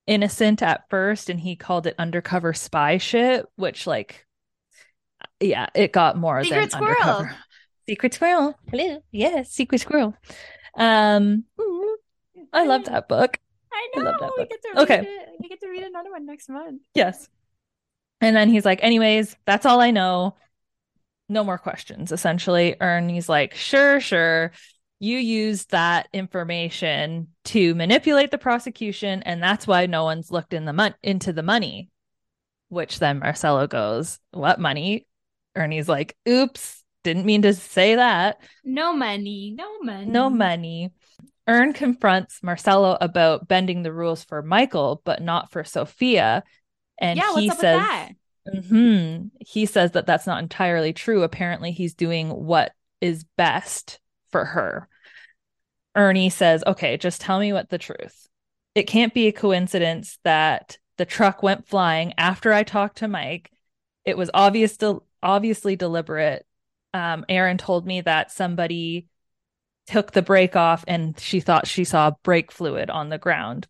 [0.06, 4.26] innocent at first and he called it undercover spy shit, which like
[5.38, 6.94] yeah, it got more Secret than squirrel.
[7.02, 7.36] undercover.
[7.88, 8.54] Secret squirrel.
[8.70, 9.02] Hello.
[9.12, 10.14] Yes, secret squirrel.
[10.76, 11.44] Um
[12.52, 13.38] I love that book.
[13.72, 14.10] I I know.
[14.10, 14.50] love that we book.
[14.50, 14.98] get to read Okay.
[15.08, 15.28] it.
[15.40, 16.82] We get to read another one next month.
[16.94, 17.28] Yes.
[18.20, 20.36] And then he's like, anyways, that's all I know.
[21.30, 22.74] No more questions, essentially.
[22.80, 24.50] Ernie's like, sure, sure.
[24.98, 30.64] You used that information to manipulate the prosecution, and that's why no one's looked in
[30.64, 31.88] the mon- into the money.
[32.68, 35.06] Which then Marcelo goes, What money?
[35.54, 38.40] Ernie's like, Oops, didn't mean to say that.
[38.64, 39.54] No money.
[39.56, 40.06] No money.
[40.06, 40.90] No money.
[41.48, 46.42] Ern confronts Marcelo about bending the rules for Michael, but not for Sofia.
[46.98, 48.10] And yeah, he what's up says,
[48.44, 48.68] with that?
[48.68, 51.22] hmm He says that that's not entirely true.
[51.22, 54.88] Apparently, he's doing what is best for her.
[55.96, 58.28] Ernie says, okay, just tell me what the truth.
[58.74, 63.50] It can't be a coincidence that the truck went flying after I talked to Mike.
[64.04, 64.78] It was obvious,
[65.22, 66.46] obviously deliberate.
[66.94, 69.06] Um, Erin told me that somebody
[69.86, 73.66] took the brake off and she thought she saw brake fluid on the ground.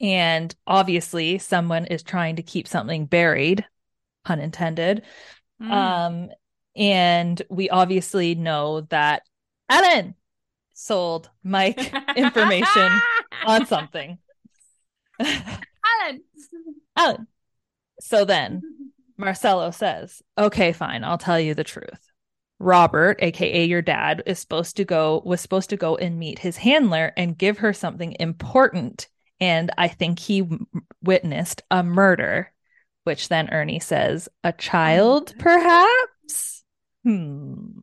[0.00, 3.64] And obviously, someone is trying to keep something buried,
[4.24, 5.02] pun intended.
[5.62, 5.70] Mm.
[5.70, 6.28] Um,
[6.76, 9.22] and we obviously know that
[9.68, 10.14] Ellen
[10.72, 12.90] sold Mike information
[13.46, 14.18] on something.
[15.20, 16.22] Alan.
[16.96, 17.26] Ellen.
[18.00, 18.62] So then
[19.18, 22.10] Marcelo says, okay, fine, I'll tell you the truth.
[22.58, 26.58] Robert, aka your dad, is supposed to go was supposed to go and meet his
[26.58, 29.08] handler and give her something important.
[29.40, 30.48] And I think he
[31.02, 32.52] witnessed a murder,
[33.04, 36.62] which then Ernie says, a child, perhaps?
[37.04, 37.78] Hmm.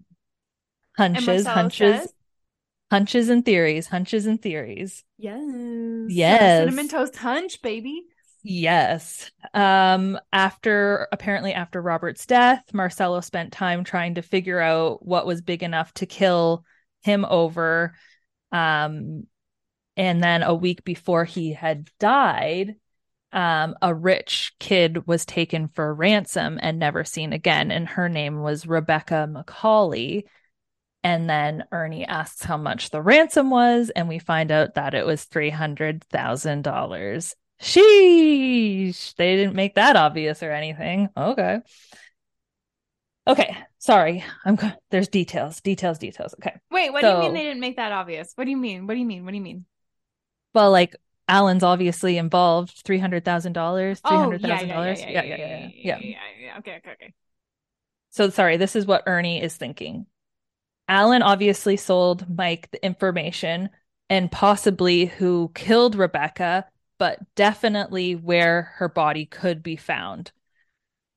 [0.95, 2.13] Hunches, hunches, says,
[2.91, 5.03] hunches and theories, hunches and theories.
[5.17, 5.41] Yes.
[6.09, 6.61] Yes.
[6.61, 8.03] Cinnamon toast hunch, baby.
[8.43, 9.31] Yes.
[9.53, 15.41] Um after apparently after Robert's death, Marcelo spent time trying to figure out what was
[15.41, 16.63] big enough to kill
[17.01, 17.93] him over.
[18.51, 19.27] Um
[19.97, 22.75] and then a week before he had died,
[23.33, 28.41] um a rich kid was taken for ransom and never seen again and her name
[28.41, 30.23] was Rebecca McCauley.
[31.03, 35.05] And then Ernie asks how much the ransom was, and we find out that it
[35.05, 37.33] was $300,000.
[37.61, 39.15] Sheesh.
[39.15, 41.09] They didn't make that obvious or anything.
[41.15, 41.59] Okay.
[43.25, 43.57] Okay.
[43.77, 44.23] Sorry.
[44.45, 44.57] I'm
[44.91, 46.35] there's details, details, details.
[46.39, 46.55] Okay.
[46.71, 48.31] Wait, what do you mean they didn't make that obvious?
[48.35, 48.87] What do you mean?
[48.87, 49.23] What do you mean?
[49.23, 49.65] What do you mean?
[50.57, 50.95] Well, like
[51.27, 52.81] Alan's obviously involved.
[52.83, 53.99] Three hundred thousand dollars.
[54.03, 55.05] Oh, three Oh, hundred yeah, thousand yeah, dollars.
[55.07, 55.99] yeah, Yeah, yeah, yeah, yeah.
[55.99, 56.57] yeah, yeah, yeah.
[56.59, 57.13] Okay, okay, okay.
[58.09, 60.07] So sorry, this is what Ernie is thinking.
[60.89, 63.69] Alan obviously sold Mike the information
[64.09, 66.67] and possibly who killed Rebecca,
[66.99, 70.31] but definitely where her body could be found.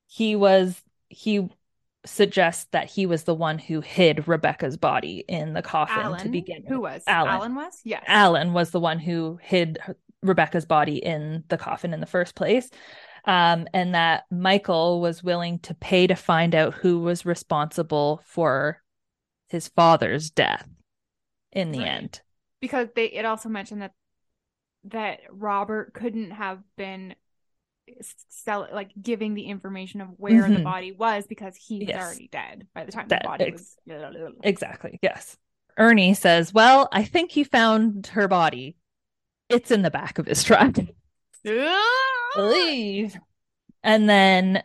[0.08, 1.48] He was he
[2.10, 6.30] suggests that he was the one who hid Rebecca's body in the coffin to Alan,
[6.30, 7.32] begin who was Alan.
[7.32, 8.04] Alan was yes.
[8.06, 12.34] Alan was the one who hid her- Rebecca's body in the coffin in the first
[12.34, 12.68] place.
[13.24, 18.82] Um, and that Michael was willing to pay to find out who was responsible for
[19.48, 20.66] his father's death
[21.52, 21.88] in the Right.
[21.88, 22.20] end.
[22.60, 23.92] because they it also mentioned that
[24.84, 27.14] that Robert couldn't have been
[28.28, 30.64] sell like giving the information of where the Mhm.
[30.64, 32.02] body was because he's Yes.
[32.02, 34.98] already dead by the time Dead, the body ex- was Exactly.
[35.02, 35.36] Yes.
[35.76, 38.76] Ernie says, Well, I think he found her body.
[39.48, 40.76] It's in the back of his truck.
[42.36, 43.16] Leave.
[43.82, 44.62] And then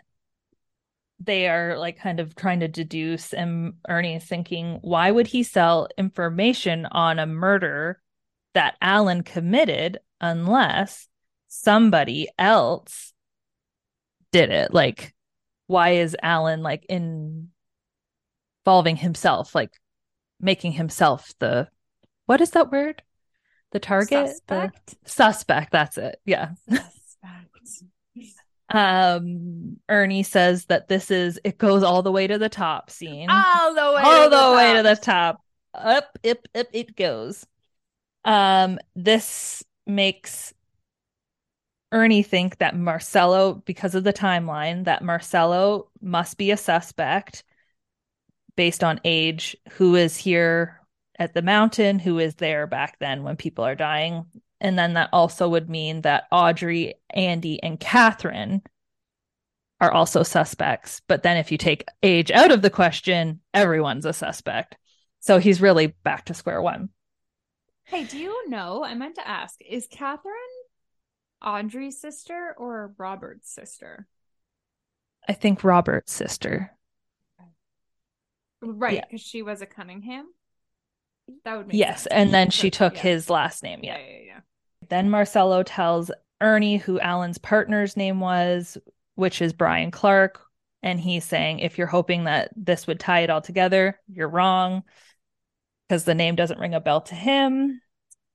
[1.22, 5.42] they are like kind of trying to deduce, and Ernie is thinking, why would he
[5.44, 8.02] sell information on a murder
[8.56, 11.08] that Alan committed unless
[11.48, 13.14] somebody else
[14.36, 14.74] did it?
[14.74, 15.14] Like,
[15.68, 17.50] why is Alan like in-
[18.66, 19.72] involving himself, like
[20.40, 21.70] making himself the
[22.26, 23.04] what is that word?
[23.72, 24.10] The target?
[24.10, 24.96] The Suspect?
[25.06, 26.20] suspect, that's it.
[26.26, 26.50] Yeah.
[26.70, 26.90] Suspect.
[28.68, 33.30] Um, Ernie says that this is it goes all the way to the top scene.
[33.30, 35.40] all the way all to the way to the top.
[35.76, 35.86] top.
[35.86, 37.46] Up, up, up it goes.
[38.26, 40.55] Um, this makes
[41.96, 47.46] Ernie think that Marcelo, because of the timeline, that Marcelo must be a suspect
[48.58, 50.82] based on age, who is here
[51.18, 54.26] at the mountain, who is there back then when people are dying.
[54.60, 58.62] And then that also would mean that Audrey, Andy, and Katherine
[59.80, 61.02] are also suspects.
[61.08, 64.76] But then if you take age out of the question, everyone's a suspect.
[65.22, 66.90] So he's really back to square one.
[67.86, 68.84] Hey, do you know?
[68.84, 70.34] I meant to ask: Is Katherine
[71.46, 74.08] Audrey's sister or Robert's sister?
[75.28, 76.72] I think Robert's sister.
[78.62, 79.06] Right, Yeah.
[79.06, 80.28] because she was a Cunningham.
[81.44, 82.04] That would make Yes.
[82.04, 82.08] sense.
[82.12, 83.02] And then she Took- yeah.
[83.02, 83.82] his last name.
[83.84, 84.08] Yeah, Yeah.
[84.08, 84.40] yeah, yeah.
[84.90, 88.78] Then Marcelo tells Ernie who Alan's partner's name was,
[89.16, 90.42] which is Brian Clark.
[90.84, 94.84] And he's saying, if you're hoping that this would tie it all together, you're wrong
[95.88, 97.82] because the name doesn't ring a bell to him.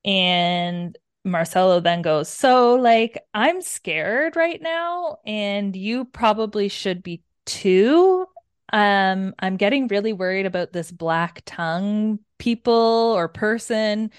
[0.04, 7.22] And Marcelo then goes, So, like, I'm scared right now, and you probably should be
[7.46, 8.26] too.
[8.72, 12.72] Um, I'm getting really worried about this black tongue people
[13.16, 14.10] or person.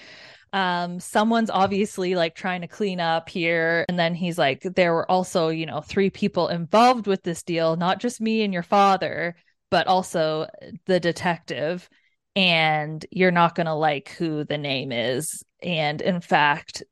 [0.52, 5.10] um someone's obviously like trying to clean up here and then he's like there were
[5.10, 9.36] also you know three people involved with this deal not just me and your father
[9.70, 10.46] but also
[10.86, 11.88] the detective
[12.36, 16.82] and you're not going to like who the name is and in fact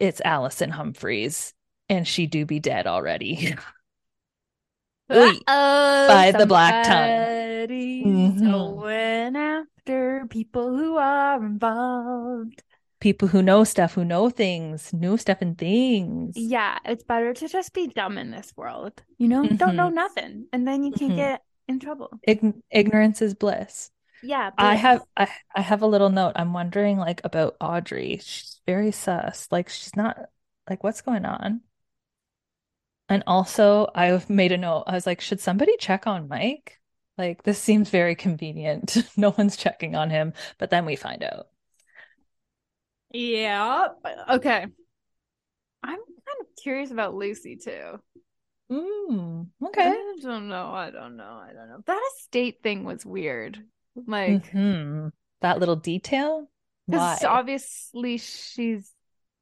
[0.00, 1.54] it's Allison Humphreys
[1.88, 3.54] and she do be dead already
[5.12, 8.50] Ooh, by the black tongue mm-hmm.
[8.50, 12.62] going after people who are involved
[13.00, 16.36] people who know stuff, who know things, know stuff and things.
[16.36, 19.02] Yeah, it's better to just be dumb in this world.
[19.18, 19.56] You know, mm-hmm.
[19.56, 19.94] don't know mm-hmm.
[19.94, 21.16] nothing, and then you can mm-hmm.
[21.16, 22.10] get in trouble.
[22.28, 23.90] Ign- ignorance is bliss.
[24.22, 26.32] Yeah, I have I, I have a little note.
[26.36, 28.18] I'm wondering like about Audrey.
[28.18, 29.48] She's very sus.
[29.50, 30.18] Like she's not
[30.68, 31.62] like what's going on.
[33.10, 34.84] And also, I've made a note.
[34.86, 36.78] I was like, should somebody check on Mike?
[37.18, 38.96] Like this seems very convenient.
[39.16, 41.48] no one's checking on him, but then we find out.
[43.12, 43.88] Yeah.
[44.28, 44.66] Okay.
[45.82, 48.00] I'm kind of curious about Lucy too.
[48.70, 49.88] Mm, okay.
[49.88, 50.72] I don't know.
[50.72, 51.40] I don't know.
[51.42, 51.82] I don't know.
[51.86, 53.62] That estate thing was weird.
[54.06, 55.08] Like mm-hmm.
[55.40, 56.50] that little detail.
[56.86, 58.92] Because obviously she's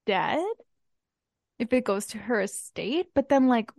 [0.07, 0.45] dead.
[1.59, 3.71] If it goes to her estate, but then like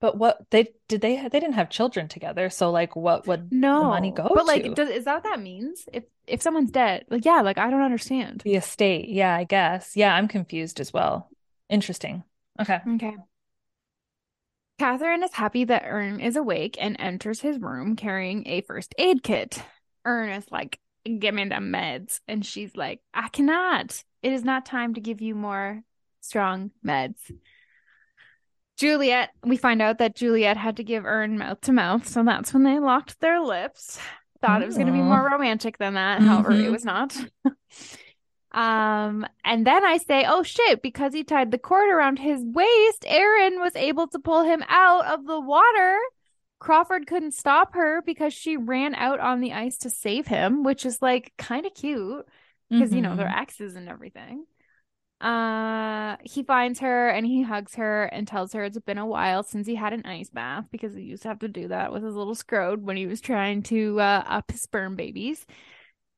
[0.00, 3.80] but what they did they they didn't have children together, so like what would no,
[3.80, 5.86] the money go But like, does, is that what that means?
[5.92, 9.08] If if someone's dead, like yeah, like I don't understand the estate.
[9.08, 9.96] Yeah, I guess.
[9.96, 11.28] Yeah, I'm confused as well.
[11.68, 12.24] Interesting.
[12.58, 12.80] Okay.
[12.94, 13.14] Okay.
[14.80, 19.22] Katherine is happy that Ern is awake and enters his room carrying a first aid
[19.22, 19.62] kit.
[20.06, 24.02] Ern is like, "Give me the meds," and she's like, "I cannot.
[24.22, 25.82] It is not time to give you more
[26.22, 27.30] strong meds."
[28.78, 32.54] Juliette, we find out that Juliette had to give Ern mouth to mouth, so that's
[32.54, 34.00] when they locked their lips.
[34.40, 36.20] Thought it was going to be more romantic than that.
[36.20, 36.28] Mm-hmm.
[36.28, 37.14] However, it was not.
[38.52, 43.04] um, and then I say, "Oh shit!" Because he tied the cord around his waist,
[43.06, 45.98] Erin was able to pull him out of the water.
[46.58, 50.84] Crawford couldn't stop her because she ran out on the ice to save him, which
[50.84, 52.26] is like kind of cute
[52.68, 52.96] because mm-hmm.
[52.96, 53.40] you know they're mm-hmm.
[53.40, 54.44] exes and everything.
[55.20, 59.42] Uh, he finds her and he hugs her and tells her it's been a while
[59.42, 62.02] since he had an ice bath because he used to have to do that with
[62.02, 65.46] his little scrode when he was trying to uh, up his sperm babies.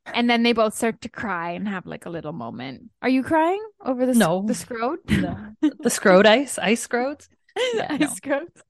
[0.07, 2.91] And then they both start to cry and have like a little moment.
[3.03, 4.99] Are you crying over the no the scrode?
[5.09, 5.55] No.
[5.61, 7.29] the scrode ice ice scrodes.
[7.75, 8.07] Yeah, ice no.
[8.09, 8.63] scrodes.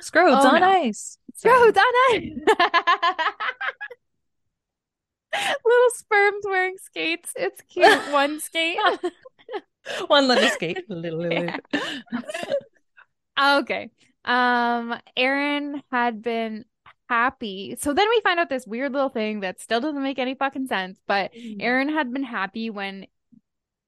[0.00, 0.68] Scrodes oh, on no.
[0.68, 1.18] ice.
[1.34, 2.30] Scrodes on ice.
[5.64, 7.32] little sperms wearing skates.
[7.36, 8.12] It's cute.
[8.12, 8.78] One skate.
[10.06, 10.88] One little skate.
[10.88, 11.50] Little, little.
[13.40, 13.90] okay.
[14.24, 16.64] Um, Erin had been
[17.08, 17.76] happy.
[17.78, 20.66] So then we find out this weird little thing that still doesn't make any fucking
[20.66, 20.98] sense.
[21.06, 21.56] But mm.
[21.60, 23.06] Erin had been happy when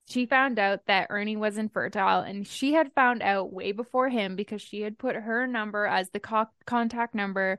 [0.08, 4.36] she found out that Ernie was infertile, and she had found out way before him
[4.36, 7.58] because she had put her number as the co- contact number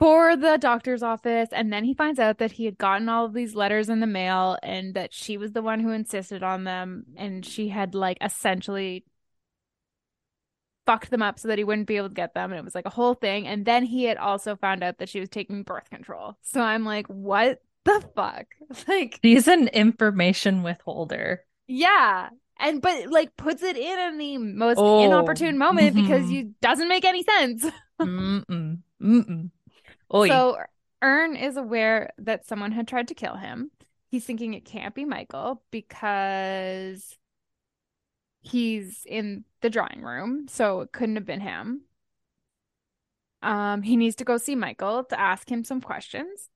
[0.00, 3.34] for the doctor's office and then he finds out that he had gotten all of
[3.34, 7.04] these letters in the mail and that she was the one who insisted on them
[7.18, 9.04] and she had like essentially
[10.86, 12.74] fucked them up so that he wouldn't be able to get them and it was
[12.74, 15.62] like a whole thing and then he had also found out that she was taking
[15.62, 18.46] birth control so i'm like what the fuck
[18.88, 22.28] like he's an information withholder yeah
[22.58, 25.04] and but like puts it in in the most oh.
[25.04, 26.06] inopportune moment mm-hmm.
[26.06, 27.66] because you doesn't make any sense
[28.00, 28.78] Mm-mm.
[29.02, 29.50] Mm-mm.
[30.12, 30.28] Oy.
[30.28, 30.58] So
[31.02, 33.70] Ern is aware that someone had tried to kill him.
[34.10, 37.16] He's thinking it can't be Michael because
[38.40, 41.82] he's in the drawing room, so it couldn't have been him.
[43.42, 46.48] Um, he needs to go see Michael to ask him some questions.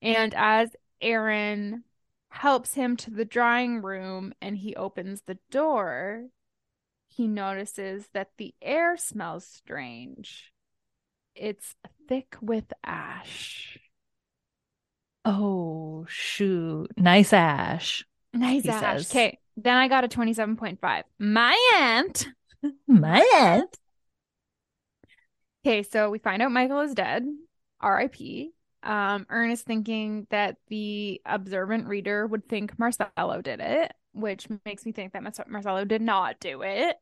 [0.00, 1.84] And as Erin
[2.28, 6.26] helps him to the drawing room and he opens the door,
[7.08, 10.52] he notices that the air smells strange.
[11.34, 11.74] It's
[12.08, 13.78] thick with ash.
[15.24, 16.90] Oh, shoot.
[16.96, 18.04] Nice ash.
[18.32, 19.10] Nice ash.
[19.10, 19.38] Okay.
[19.56, 21.02] Then I got a 27.5.
[21.18, 22.26] My aunt.
[22.86, 23.78] My aunt.
[25.64, 27.24] Okay, so we find out Michael is dead.
[27.80, 28.50] R.I.P.
[28.82, 34.92] Um, Ernest thinking that the observant reader would think Marcelo did it, which makes me
[34.92, 36.96] think that Marcelo did not do it.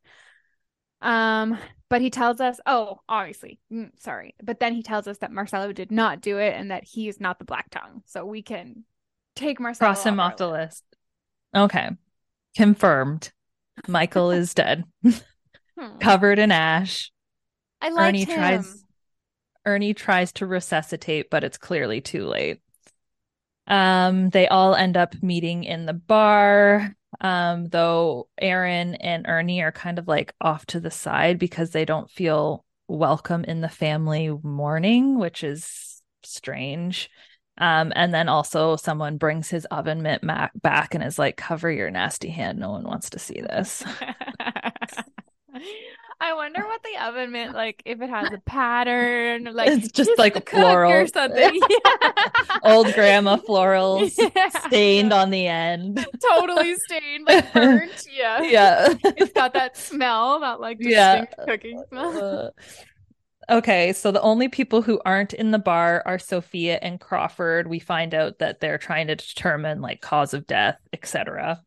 [1.02, 1.56] Um,
[1.88, 5.72] but he tells us, oh, obviously, mm, sorry, but then he tells us that Marcelo
[5.72, 8.84] did not do it and that he is not the Black Tongue, so we can
[9.34, 10.84] take Marcelo cross him off, the list.
[11.56, 11.88] Okay,
[12.56, 13.32] confirmed.
[13.88, 15.98] Michael is dead, hmm.
[16.00, 17.10] covered in ash.
[17.80, 18.36] I like Ernie him.
[18.36, 18.84] tries.
[19.66, 22.60] Ernie tries to resuscitate, but it's clearly too late.
[23.66, 26.94] Um, they all end up meeting in the bar.
[27.20, 31.84] Um, though Erin and Ernie are kind of like off to the side because they
[31.84, 37.10] don't feel welcome in the family mourning, which is strange.
[37.60, 40.22] Um, and then also someone brings his oven mitt
[40.62, 42.58] back and is like, cover your nasty hand.
[42.58, 43.84] No one wants to see this.
[46.22, 50.10] I wonder what the oven mitt Like if it has a pattern, like It's just
[50.18, 50.92] like cook floral.
[50.92, 51.60] or something.
[51.70, 52.58] Yeah.
[52.62, 54.48] Old grandma florals Yeah.
[54.66, 56.04] stained on the end.
[56.30, 58.06] totally stained, like burnt.
[58.10, 58.94] Yeah, Yeah.
[59.04, 61.20] It's got that smell, that like Yeah.
[61.24, 62.52] distinct cooking smell.
[63.50, 67.66] Okay, so the only people who aren't in the bar are Sofia and Crawford.
[67.66, 71.60] We find out that they're trying to determine like cause of death, etc.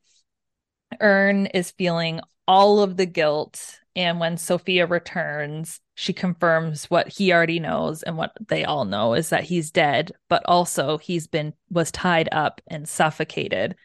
[1.01, 7.33] Ern is feeling all of the guilt, and when Sofia returns, she confirms what he
[7.33, 11.53] already knows and what they all know is that he's dead, but also he's been
[11.69, 13.75] was tied up and suffocated.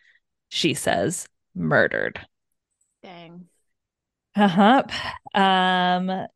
[0.51, 2.20] She says murdered.
[3.03, 3.49] Dang.
[4.36, 4.84] Uh-huh.
[5.34, 6.28] Um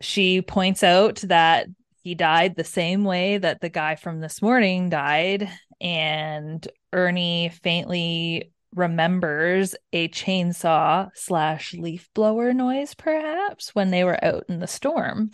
[0.00, 1.66] she points out that
[2.02, 8.52] he died the same way that the guy from this morning died and Ernie faintly
[8.74, 15.30] remembers a chainsaw slash leaf blower noise perhaps when they were out in the storm.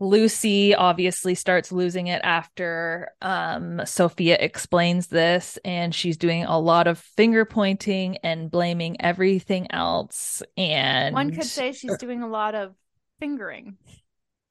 [0.00, 6.86] Lucy obviously starts losing it after um, Sofia explains this, and she's doing a lot
[6.86, 10.40] of finger pointing and blaming everything else.
[10.56, 12.76] And One could say she's doing a lot of
[13.18, 13.76] fingering.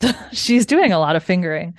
[0.32, 1.76] she's doing a lot of fingering,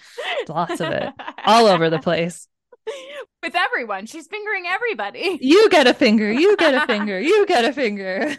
[0.49, 1.09] lots of it,
[1.45, 2.49] all over the place.
[3.43, 4.07] With everyone.
[4.07, 5.39] She's fingering everybody.
[5.41, 8.35] You get a finger, you get a finger, you get a finger.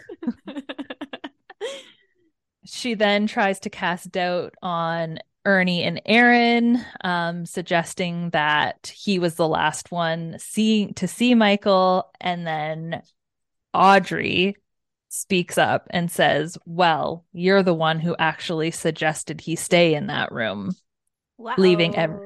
[2.66, 9.36] she then tries to cast doubt on Ernie and Erin, um, suggesting that he was
[9.36, 13.02] the last one seeing to see Michael, and then
[13.72, 14.56] Audrey
[15.10, 20.32] speaks up and says, "Well, you're the one who actually suggested he stay in that
[20.32, 20.74] room,"
[21.36, 21.54] wow.
[21.58, 22.20] Leaving ev-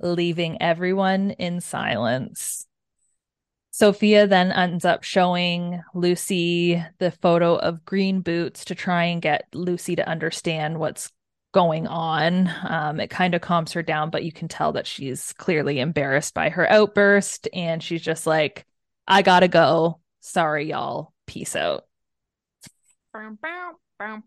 [0.00, 2.66] leaving everyone in silence.
[3.72, 9.48] Sofia then ends up showing Lucy the photo of green boots to try and get
[9.52, 11.10] Lucy to understand what's
[11.52, 12.48] going on.
[12.68, 16.34] Um, it kind of calms her down, but you can tell that she's clearly embarrassed
[16.34, 17.48] by her outburst.
[17.52, 18.64] And she's just like,
[19.08, 20.00] I gotta go.
[20.20, 21.12] Sorry, y'all.
[21.26, 21.84] Peace out.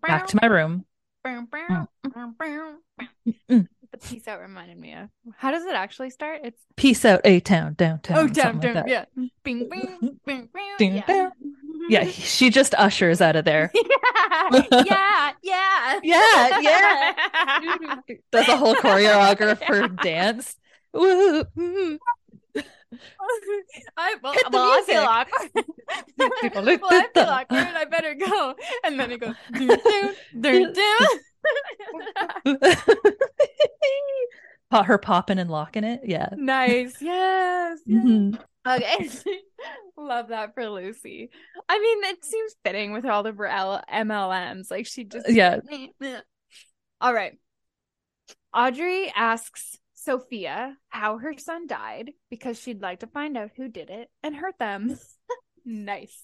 [0.02, 0.86] Back to my room.
[1.26, 3.68] Mm.
[3.92, 5.10] The peace out reminded me of.
[5.38, 6.42] How does it actually start?
[6.44, 8.18] It's Peace out, A Town, downtown.
[8.18, 9.06] oh, damn, something damn, like yeah.
[9.44, 10.76] Bing, bing, bing, bing.
[10.78, 11.30] Ding, yeah.
[11.90, 13.72] Yeah, she just ushers out of there.
[13.76, 17.96] yeah, yeah, Yeah, yeah.
[18.32, 20.56] Does a whole choreographer dance.
[20.94, 21.98] Woo, mm.
[23.98, 25.52] I, well, the well, I feel awkward.
[26.82, 27.58] well, I feel awkward.
[27.76, 28.56] I better go.
[28.84, 29.36] And then it goes.
[29.54, 30.74] Dun, dun,
[32.46, 32.58] dun.
[34.70, 36.02] Pop her popping and locking it.
[36.04, 36.30] Yeah.
[36.36, 37.02] nice.
[37.02, 37.80] Yes.
[37.86, 38.04] yes.
[38.04, 38.40] Mhm.
[38.68, 39.10] Okay.
[39.98, 41.30] Love that for Lucy.
[41.70, 44.70] I mean, it seems fitting with all of her L- MLMs.
[44.70, 45.60] Like she just Yeah.
[47.02, 47.38] All right.
[48.54, 49.78] Audrey asks
[50.08, 54.34] Sofia how her son died because she'd like to find out who did it and
[54.34, 54.98] hurt them.
[55.66, 56.18] nice.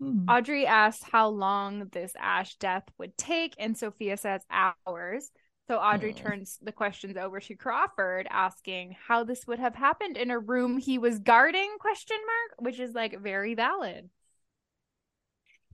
[0.00, 0.24] Mm.
[0.28, 5.32] Audrey asks how long this Ash death would take, and Sofia says hours.
[5.66, 6.16] So Audrey Hmm.
[6.22, 10.78] turns the questions over to Crawford, asking how this would have happened in a room
[10.78, 11.76] he was guarding?
[11.80, 14.08] Question mark, which is like very valid.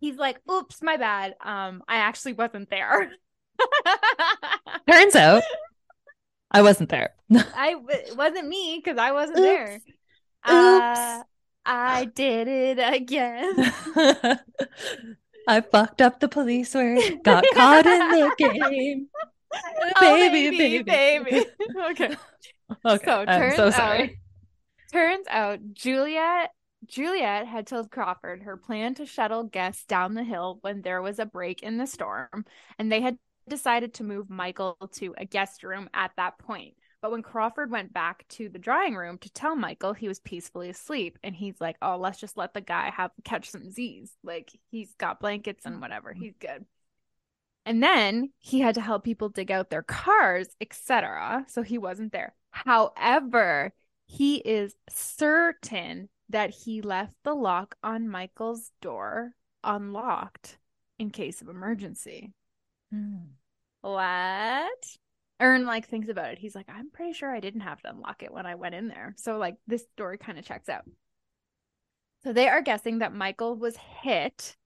[0.00, 1.34] He's like, "Oops, my bad.
[1.42, 3.12] Um, I actually wasn't there."
[4.90, 5.42] Turns out
[6.54, 7.10] I wasn't there.
[7.32, 9.74] I it wasn't me because I wasn't there.
[9.76, 9.84] Oops.
[10.44, 11.22] Uh,
[11.66, 13.54] I did it again.
[15.46, 19.08] I fucked up the police work, got caught in the game.
[19.96, 20.82] Oh, Baby, baby, baby.
[20.82, 21.46] baby.
[21.90, 22.16] okay.
[22.86, 24.20] Okay, So I'm so out, sorry.
[24.92, 26.50] turns out Juliette
[26.86, 31.18] Juliette had told Crawford her plan to shuttle guests down the hill when there was
[31.18, 32.44] a break in the storm,
[32.78, 33.18] and they had
[33.48, 36.74] decided to move Michael to a guest room at that point.
[37.02, 40.70] But when Crawford went back to the drawing room to tell Michael he was peacefully
[40.70, 44.16] asleep, and he's like, "Oh, let's just let the guy have catch some Z's.
[44.22, 46.12] Like he's got blankets and whatever.
[46.12, 46.22] Mm-hmm.
[46.22, 46.64] He's good."
[47.66, 51.44] And then he had to help people dig out their cars, etc.
[51.48, 52.34] So he wasn't there.
[52.50, 53.72] However,
[54.06, 59.32] he is certain that he left the lock on Michael's door
[59.62, 60.58] unlocked
[60.98, 62.32] in case of emergency.
[62.94, 63.26] Mm.
[63.80, 64.96] What?
[65.40, 66.38] Ern like thinks about it.
[66.38, 68.88] He's like, I'm pretty sure I didn't have to unlock it when I went in
[68.88, 69.14] there.
[69.18, 70.84] So like this story kind of checks out.
[72.22, 74.56] So they are guessing that Michael was hit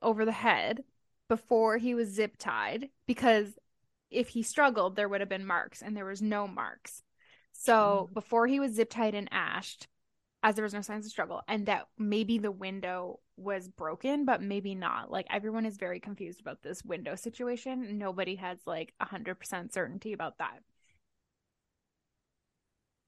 [0.00, 0.84] over the head
[1.28, 3.48] before he was zip tied because
[4.10, 7.02] if he struggled, there would have been marks and there was no marks.
[7.52, 8.14] So Mm.
[8.14, 9.88] before he was zip tied and ashed,
[10.42, 14.42] as there was no signs of struggle, and that maybe the window was broken, but
[14.42, 15.10] maybe not.
[15.10, 17.98] Like everyone is very confused about this window situation.
[17.98, 20.60] Nobody has like a hundred percent certainty about that.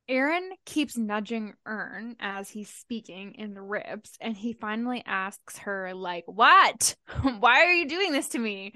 [0.06, 5.94] Erin keeps nudging Ern as he's speaking in the ribs, and he finally asks her,
[5.94, 6.94] like, what?
[7.38, 8.74] Why are you doing this to me?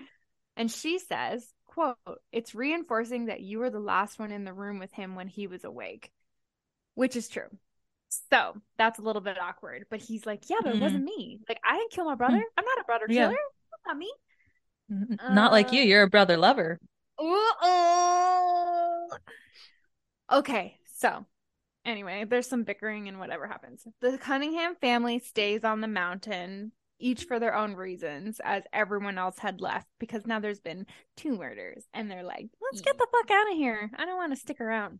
[0.56, 1.96] And she says, quote,
[2.32, 5.46] it's reinforcing that you were the last one in the room with him when he
[5.46, 6.10] was awake.
[6.94, 7.48] Which is true.
[8.30, 9.84] So that's a little bit awkward.
[9.90, 10.82] But he's like, Yeah, but it Mm.
[10.82, 11.40] wasn't me.
[11.48, 12.42] Like, I didn't kill my brother.
[12.56, 13.36] I'm not a brother killer.
[13.70, 14.12] That's not me.
[14.90, 15.82] N- Not like you.
[15.82, 16.78] Uh, You're a brother lover.
[17.18, 19.08] Uh-oh.
[20.30, 21.24] Okay, so
[21.84, 23.86] anyway, there's some bickering and whatever happens.
[24.00, 29.38] The Cunningham family stays on the mountain, each for their own reasons, as everyone else
[29.38, 30.86] had left because now there's been
[31.16, 33.90] two murders, and they're like, let's get the fuck out of here.
[33.96, 34.98] I don't want to stick around.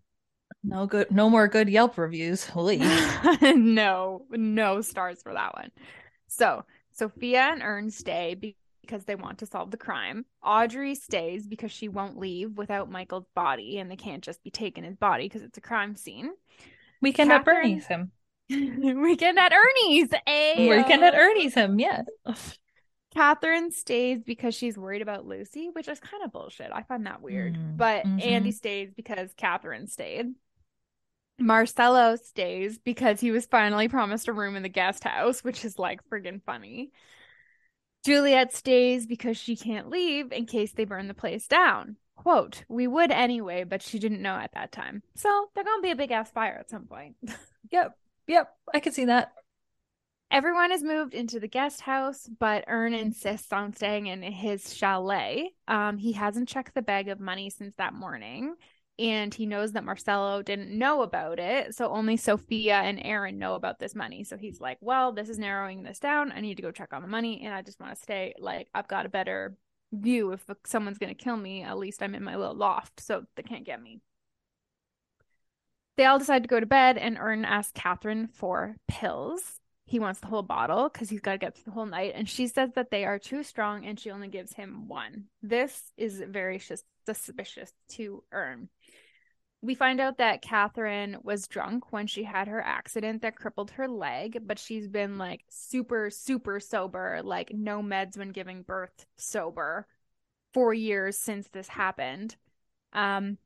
[0.65, 1.11] No good.
[1.11, 2.49] No more good Yelp reviews.
[2.55, 5.71] No, no stars for that one.
[6.27, 8.35] So Sofia and Ern stay
[8.83, 10.25] because they want to solve the crime.
[10.43, 14.85] Audrey stays because she won't leave without Michael's body, and they can't just be taking
[14.85, 16.31] his body because it's a crime scene.
[17.01, 18.11] Weekend at Katherine- Bernie's him.
[19.03, 20.09] Weekend at Ernie's.
[20.27, 21.79] A Weekend at Ernie's him.
[21.79, 22.03] Yeah.
[23.19, 26.71] Katherine stays because she's worried about Lucy, which is kind of bullshit.
[26.73, 27.57] I find that weird.
[27.57, 28.25] Mm, But mhm.
[28.25, 30.35] Andy stays because Katherine stayed.
[31.37, 35.81] Marcelo stays because he was finally promised a room in the guest house, which is
[35.81, 36.93] like friggin' funny.
[38.05, 41.97] Juliette stays because she can't leave in case they burn the place down.
[42.15, 45.03] Quote, we would anyway, but she didn't know at that time.
[45.17, 47.17] So they're gonna be a big ass fire at some point.
[47.73, 47.99] Yep.
[48.29, 48.57] Yep.
[48.73, 49.33] I can see that.
[50.31, 55.55] Everyone has moved into the guest house, but Ern insists on staying in his chalet.
[55.67, 58.55] Um, he hasn't checked the bag of money since that morning,
[58.99, 61.75] and he knows that Marcelo didn't know about it.
[61.75, 64.23] So only Sofia and Erin know about this money.
[64.23, 66.31] So he's like, Well, this is narrowing this down.
[66.33, 68.35] I need to go check on the money, and I just want to stay.
[68.39, 69.57] Like, I've got a better
[69.93, 70.33] view.
[70.33, 73.43] If someone's going to kill me, at least I'm in my little loft, so they
[73.43, 74.03] can't get me.
[75.97, 79.58] They all decide to go to bed, and Ern asks Katherine for pills.
[79.89, 82.13] He wants the whole bottle because he's got to get through the whole night.
[82.15, 85.25] And she says that they are too strong and she only gives him one.
[85.43, 88.69] This is very sus- suspicious to Ern.
[89.63, 93.89] We find out that Katherine was drunk when she had her accident that crippled her
[93.89, 99.87] leg, but she's been like super, super sober, like no meds when giving birth, sober,
[100.53, 102.37] for years since this happened.
[102.93, 103.39] Um,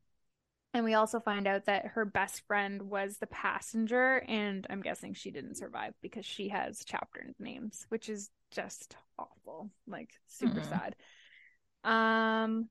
[0.75, 5.15] and we also find out that her best friend was the passenger, and I'm guessing
[5.15, 10.63] she didn't survive because she has chapter names, which is just awful, like super Mhm.
[10.63, 10.97] sad.
[11.85, 12.71] Um,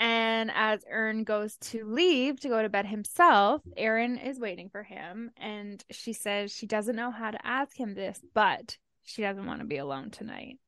[0.00, 4.82] and as Ern goes to leave to go to bed himself, Erin is waiting for
[4.84, 9.46] him, and she says she doesn't know how to ask him this, but she doesn't
[9.46, 10.58] want to be alone tonight.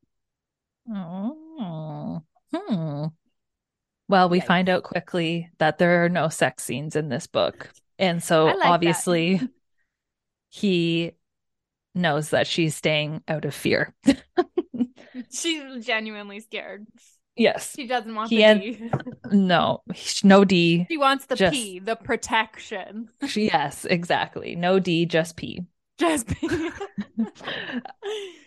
[0.87, 2.23] Oh.
[2.51, 3.07] Hmm.
[4.11, 7.69] Well, we find out quickly that there are no sex scenes in this book.
[7.97, 9.39] And so like obviously
[10.49, 11.13] he
[11.95, 13.93] knows that she's staying out of fear.
[15.33, 16.87] She's genuinely scared.
[17.37, 17.73] yes.
[17.75, 18.91] She doesn't want He the had- D.
[19.31, 19.81] No.
[20.23, 20.85] No D.
[20.89, 23.07] She wants the Just- P, the protection.
[23.35, 24.55] Yes, exactly.
[24.55, 25.61] No D, just P.
[25.97, 26.49] Just P.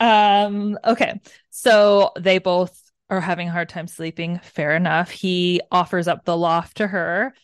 [0.01, 1.21] Um, okay.
[1.51, 2.79] So they both
[3.11, 4.41] are having a hard time sleeping.
[4.43, 5.11] Fair enough.
[5.11, 7.35] He offers up the loft to her.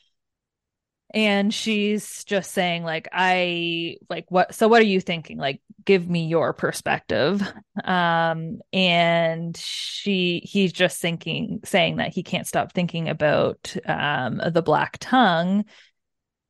[1.13, 5.39] And she's just saying, like, I like what so what are you thinking?
[5.39, 7.43] Like, give me your perspective.
[7.83, 14.63] Um, and she he's just thinking, saying that he can't stop thinking about um the
[14.63, 15.65] black tongue,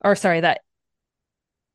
[0.03, 0.61] or sorry, that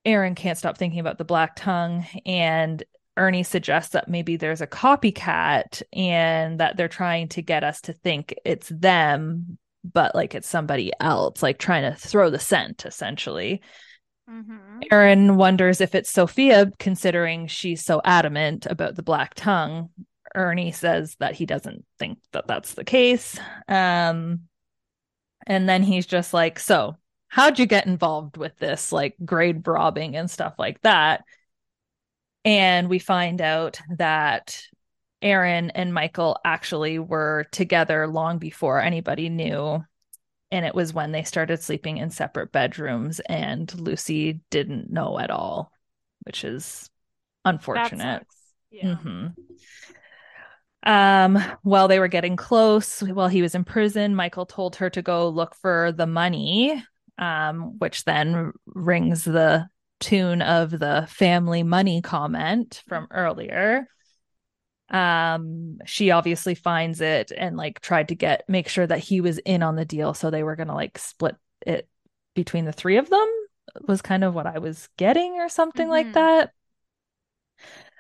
[0.05, 2.05] Erin can't stop thinking about the black tongue.
[2.23, 2.83] And
[3.17, 7.93] Ernie suggests that maybe there's a copycat and that they're trying to get us to
[7.93, 13.61] think it's them, but like it's somebody else, like trying to throw the scent essentially.
[14.29, 14.83] Mhm.
[14.91, 19.89] Erin wonders if it's Sofia, considering she's so adamant about the black tongue.
[20.33, 23.39] Ernie says that he doesn't think that that's the case.
[23.67, 24.41] Um,
[25.47, 26.97] and then he's just like, So,
[27.27, 31.23] how'd you get involved with this, like grade robbing and stuff like that?
[32.45, 34.61] And we find out that
[35.21, 39.83] Erin and Michael actually were together long before anybody knew
[40.51, 45.31] and it was when they started sleeping in separate bedrooms and Lucy didn't know at
[45.31, 45.71] all,
[46.23, 46.89] which is
[47.43, 48.25] unfortunate.
[48.71, 48.95] Yeah.
[48.95, 49.27] hmm
[50.83, 55.01] Um, while they were getting close, while he was in prison, Michael told her to
[55.01, 56.83] go look for the money,
[57.17, 59.67] um, which then rings the
[59.99, 63.87] tune of the family money comment from earlier.
[64.89, 69.39] Um, she obviously finds it and like tried to get make sure that he was
[69.39, 71.35] in on the deal, so they were gonna like split
[71.65, 71.89] it
[72.35, 73.27] between the three of them
[73.87, 76.13] was kind of what I was getting or something like Mhm.
[76.13, 76.53] that.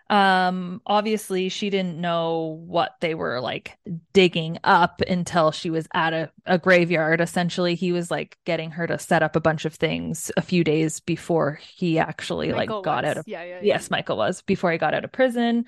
[0.09, 3.77] Um, obviously she didn't know what they were like
[4.13, 7.21] digging up until she was at a, a graveyard.
[7.21, 10.63] Essentially, he was like getting her to set up a bunch of things a few
[10.63, 13.11] days before he actually Michael like got was.
[13.11, 13.59] out of yeah, yeah, yeah.
[13.63, 15.65] yes, Michael was before he got out of prison,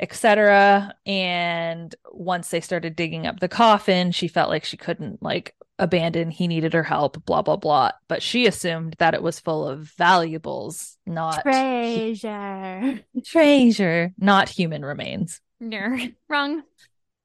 [0.00, 0.94] etc.
[1.06, 6.30] And once they started digging up the coffin, she felt like she couldn't like abandon.
[6.30, 7.24] He needed her help.
[7.24, 7.92] Blah blah blah.
[8.08, 13.00] But she assumed that it was full of valuables, not Treasure.
[13.24, 15.40] treasure, not human remains.
[15.62, 16.14] Nerd.
[16.28, 16.62] Wrong.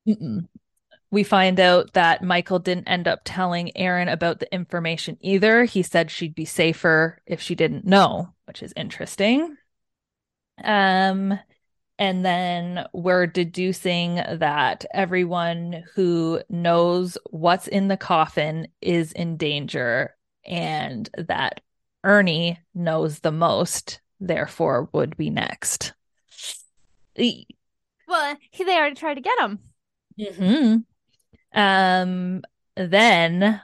[0.08, 0.47] Mm-mm.
[1.12, 5.66] We find out that Michael didn't end up telling Erin about the information either.
[5.66, 9.58] He said she'd be safer if she didn't know, which is interesting.
[10.64, 11.38] Um,
[12.02, 20.16] and then we're deducing that everyone who knows what's in the coffin is in danger
[20.43, 21.62] and that
[22.04, 25.93] Ernie knows the most, therefore would be next.
[28.08, 29.60] Well, he, they already tried to get him.
[30.18, 30.78] hmm
[31.54, 32.41] Um,
[32.76, 33.62] then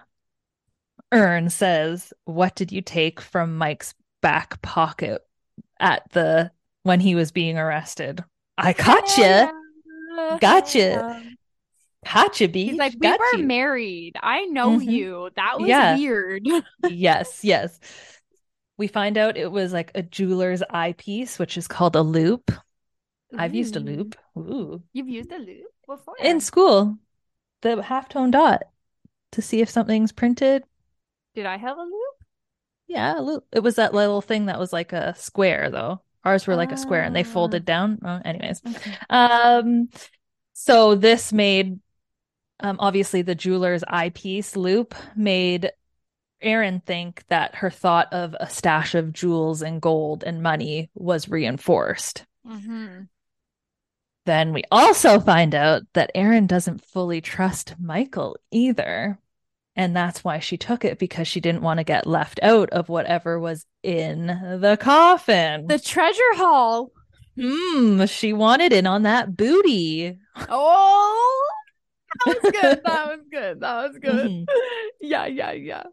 [1.12, 5.26] Ern says, What did you take from Mike's back pocket
[5.80, 6.52] at the
[6.88, 8.24] when he was being arrested?
[8.58, 10.38] I caught you.
[10.40, 11.24] Gotcha.
[12.06, 12.66] Gotcha, B.
[12.70, 14.16] He's like, we Got were you." married.
[14.22, 14.90] I know Mhm.
[14.92, 15.30] you.
[15.36, 15.96] That was Yeah.
[15.98, 16.48] weird.
[16.90, 17.80] yes, yes.
[18.78, 22.52] We find out it was like a jeweler's eyepiece, which is called a loupe.
[23.38, 24.16] I've used a loupe.
[24.38, 24.82] Ooh.
[24.94, 26.16] You've used a loupe before.
[26.20, 26.98] In school,
[27.62, 28.64] the halftone dot
[29.34, 30.64] to see if something's printed.
[31.36, 32.24] Did I have a loupe?
[32.88, 33.48] Yeah, a loupe.
[33.52, 36.02] It was that little thing that was like a square, though.
[36.24, 37.24] Ours were like a square and they Ah.
[37.24, 38.00] folded down.
[38.04, 38.62] Oh, anyways.
[38.68, 38.94] Okay.
[39.10, 39.90] Um,
[40.54, 41.80] so this made
[42.60, 45.72] um obviously the jeweler's eyepiece loupe made
[46.42, 51.30] Erin think that her thought of a stash of jewels and gold and money was
[51.30, 52.26] reinforced.
[52.46, 53.04] hmm
[54.26, 59.20] Then we also find out that Erin doesn't fully trust Michael either.
[59.78, 62.90] And that's why she took it because she didn't want to get left out of
[62.90, 65.68] whatever was in the coffin.
[65.68, 66.92] The treasure haul.
[67.40, 70.18] Hmm, she wanted in on that booty.
[70.50, 71.50] Oh,
[72.26, 72.82] that was good.
[72.84, 73.60] That was good.
[73.60, 74.26] That was good.
[74.26, 74.46] Mhm.
[75.00, 75.84] Yeah, yeah, yeah.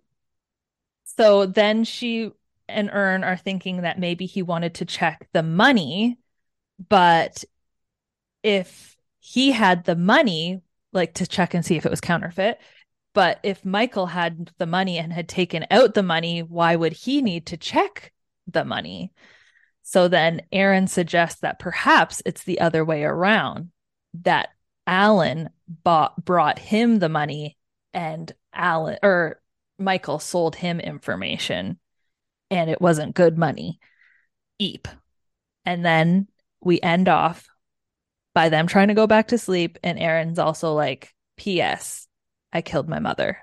[1.04, 2.30] So then she
[2.68, 6.18] and Ern are thinking that maybe he wanted to check the money,
[6.88, 7.44] but
[8.42, 10.62] if he had the money,
[10.92, 12.58] like to check and see if it was counterfeit,
[13.14, 17.22] but if Michael had the money and had taken out the money, why would he
[17.22, 18.12] need to check
[18.46, 19.12] the money?
[19.82, 23.70] So then Erin suggests that perhaps it's the other way around,
[24.22, 24.50] that
[24.86, 27.56] Alan bought brought him the money
[27.92, 29.40] and Alan or
[29.78, 31.78] Michael sold him information
[32.50, 33.78] and it wasn't good money.
[34.58, 34.88] Eep.
[35.64, 36.28] And then
[36.60, 37.48] we end off
[38.34, 39.78] by them trying to go back to sleep.
[39.82, 42.03] And Erin's also like, P.S.
[42.54, 43.38] I killed my mother.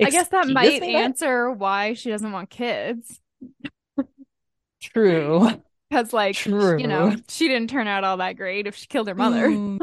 [0.00, 1.02] I guess that Excuse might me, what?
[1.04, 3.20] answer why she doesn't want kids.
[4.80, 5.48] True.
[5.88, 9.14] Because, like, you know, she didn't turn out all that great if she killed her
[9.14, 9.48] mother.
[9.48, 9.78] Mm,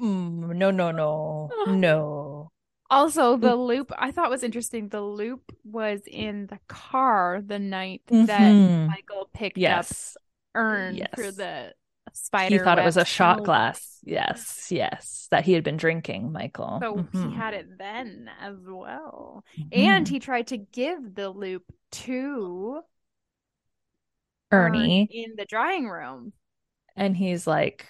[0.00, 2.50] mm, no, no, no, no.
[2.90, 4.90] Also, the loupe I thought was interesting.
[4.90, 8.86] The loupe was in the car the night that Mhm.
[8.88, 10.16] Michael picked Yes.
[10.16, 10.22] up
[10.60, 11.08] Ern Yes.
[11.14, 11.72] for the
[12.14, 12.54] spider.
[12.54, 13.98] He thought it was a shot glass.
[14.04, 15.28] Yes, yes.
[15.30, 16.78] That he had been drinking, Michael.
[16.82, 17.30] So Mhm.
[17.30, 19.44] he had it then as well.
[19.72, 20.10] And Mhm.
[20.10, 22.80] he tried to give the loupe to
[24.52, 25.08] Ern Ernie.
[25.10, 26.32] in the drawing room.
[26.96, 27.88] and he's like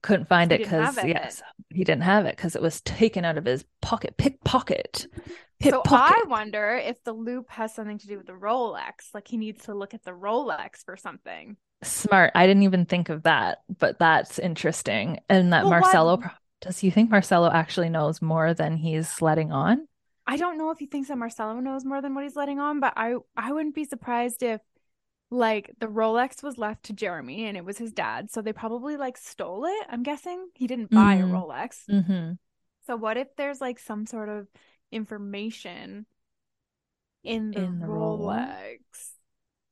[0.00, 3.44] couldn't find it because yes he didn't have it because it was taken out of
[3.44, 5.06] his pocket pickpocket
[5.62, 9.12] So I wonder if the loupe has something to do with the Rolex.
[9.12, 11.56] Like he needs to look at the Rolex for something.
[11.82, 16.20] Smart i didn't even think of that but that's interesting and that Well, marcelo
[16.60, 19.86] does you think marcelo actually knows more than he's letting on
[20.30, 22.80] I don't know if he thinks that Marcelo knows more than what he's letting on,
[22.80, 24.60] but I I wouldn't be surprised if
[25.30, 28.98] like the Rolex was left to Jeremy and it was his dad, so they probably
[28.98, 29.86] like stole it.
[29.88, 31.22] I'm guessing he didn't buy Mhm.
[31.24, 31.84] a Rolex.
[31.88, 32.32] mm-hmm
[32.86, 34.48] So what if there's like some sort of
[34.92, 36.04] information
[37.24, 38.18] in the, In the roll?
[38.18, 38.78] Rolex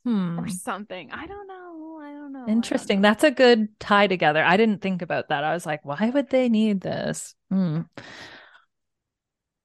[0.06, 0.38] Hmm.
[0.38, 1.10] or something?
[1.10, 2.00] I don't know.
[2.02, 2.38] I don't know.
[2.40, 3.00] I don't Interesting.
[3.00, 3.08] know.
[3.08, 4.44] That's a good tie together.
[4.44, 5.42] I didn't think about that.
[5.42, 7.34] I was like, why would they need this?
[7.50, 7.80] Hmm.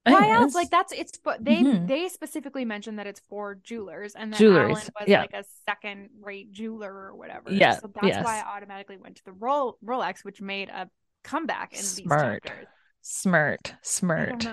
[0.04, 0.56] Why else?
[0.56, 1.88] Like that's it's but they Mhm.
[1.88, 5.22] they specifically mentioned that it's for jewelers and that Jewelers, Alan was yeah.
[5.22, 7.52] like a second rate jeweler or whatever.
[7.52, 8.42] Yeah, So that's why.
[8.44, 10.90] I automatically went to the Roll Rolex, which made a
[11.24, 12.44] comeback in these Smart.
[12.44, 12.68] chapters.
[13.02, 13.76] Smart.
[13.84, 14.44] Smart.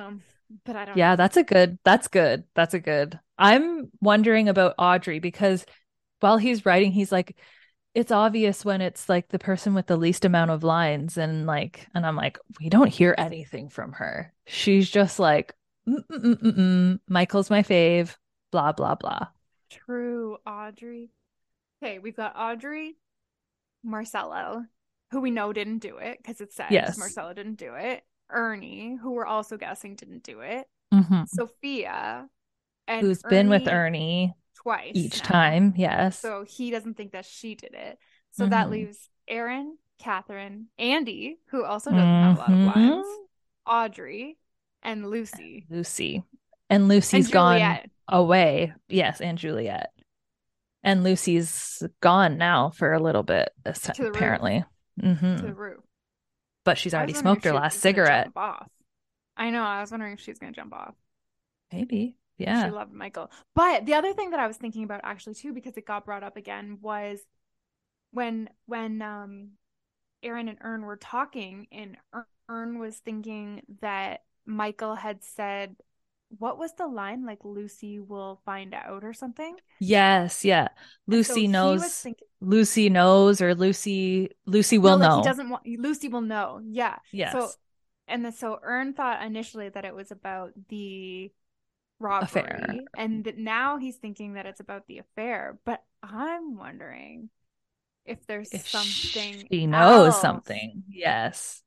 [0.64, 1.16] But I don't Yeah, know.
[1.16, 1.78] that's a good.
[1.84, 2.44] That's good.
[2.54, 3.18] That's a good.
[3.38, 5.64] I'm wondering about Audrey because
[6.20, 7.36] while he's writing, he's like,
[7.94, 11.86] it's obvious when it's like the person with the least amount of lines, and like,
[11.94, 14.32] and I'm like, we don't hear anything from her.
[14.46, 15.54] She's just like,
[15.88, 17.00] Mm-mm-mm-mm-mm.
[17.08, 18.16] Michael's my fave.
[18.52, 19.28] Blah blah blah.
[19.70, 21.10] True, Audrey.
[21.82, 22.96] Okay, we've got Audrey,
[23.82, 24.64] Marcelo,
[25.10, 26.98] who we know didn't do it because it says Yes.
[26.98, 28.04] Marcelo didn't do it.
[28.30, 30.66] Ernie, who we're also guessing didn't do it.
[30.92, 31.28] Mhm.
[31.28, 32.28] Sofia,
[32.86, 35.28] and Who's been with Ernie twice each now.
[35.28, 35.74] time?
[35.76, 36.18] Yes.
[36.18, 37.98] So he doesn't think that she did it.
[38.30, 38.70] So that Mhm.
[38.70, 43.06] leaves Erin, Katherine, Andy, who also doesn't have a lot of lines,
[43.66, 44.38] Audrey,
[44.82, 45.66] and Lucy.
[45.68, 46.22] Lucy.
[46.70, 48.74] And And Lucy's gone away.
[48.88, 49.92] Yes, and Juliette.
[50.82, 54.16] And Lucy's gone now for a little bit, as- To the roof.
[54.16, 54.64] apparently.
[55.00, 55.84] to hmm the roof.
[56.68, 58.34] But she's already smoked her last cigarette.
[59.38, 59.62] I know.
[59.62, 60.94] I was wondering if she's going to jump off.
[61.72, 62.18] Maybe.
[62.36, 62.66] Yeah.
[62.66, 63.30] She loved Michael.
[63.54, 66.22] But the other thing that I was thinking about actually too, because it got brought
[66.22, 67.20] up again, was
[68.10, 69.52] when when um
[70.22, 75.74] Erin and Ern were talking, and Er- Ern was thinking that Michael had said,
[76.30, 77.24] "What was the line?
[77.26, 80.44] Like Lucy will find out or something." Yes.
[80.44, 80.68] Yeah.
[81.10, 82.02] And so Lucy knows.
[82.02, 84.30] thinking, Lucy knows, or Lucy.
[84.46, 85.16] Lucy will no, like know.
[85.16, 86.60] he doesn't want Lucy will know.
[86.64, 86.98] Yeah.
[87.10, 87.32] Yes.
[87.32, 87.52] So
[88.06, 91.32] and then so Ern thought initially that it was about the
[92.00, 92.76] robbery, Affair.
[92.96, 95.58] and that now he's thinking that it's about the affair.
[95.64, 97.30] But I'm wondering
[98.06, 100.20] if there's if something she knows else.
[100.20, 100.84] something.
[100.88, 101.62] Yes.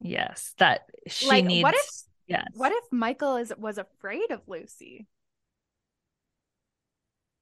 [0.00, 0.54] Yes.
[0.58, 1.62] That she Like, needs.
[1.62, 2.46] what if yes.
[2.54, 5.06] what if Michael is was afraid of Lucy?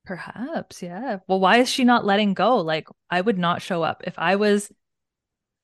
[0.04, 1.18] Perhaps, yeah.
[1.26, 2.58] Well, why is she not letting go?
[2.58, 4.70] Like, I would not show up if I was,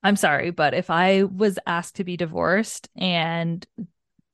[0.02, 3.64] I'm sorry, but if I was asked to be divorced and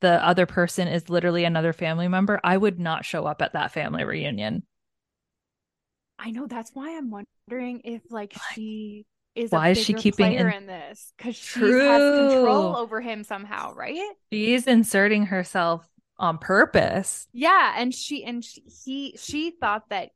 [0.00, 3.72] the other person is literally another family member, I would not show up at that
[3.72, 4.62] family reunion.
[6.18, 9.04] I know that's why I'm wondering if like Like, she
[9.38, 13.72] is why is she keeping in- in this because she has control over him somehow,
[13.74, 14.12] right?
[14.32, 17.28] She's inserting herself on purpose.
[17.32, 20.10] Yeah, and she and she, he she thought that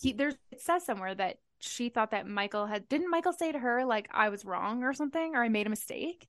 [0.00, 3.58] he there's it says somewhere that she thought that Michael had didn't Michael say to
[3.58, 6.28] her like I was wrong or something or I made a mistake.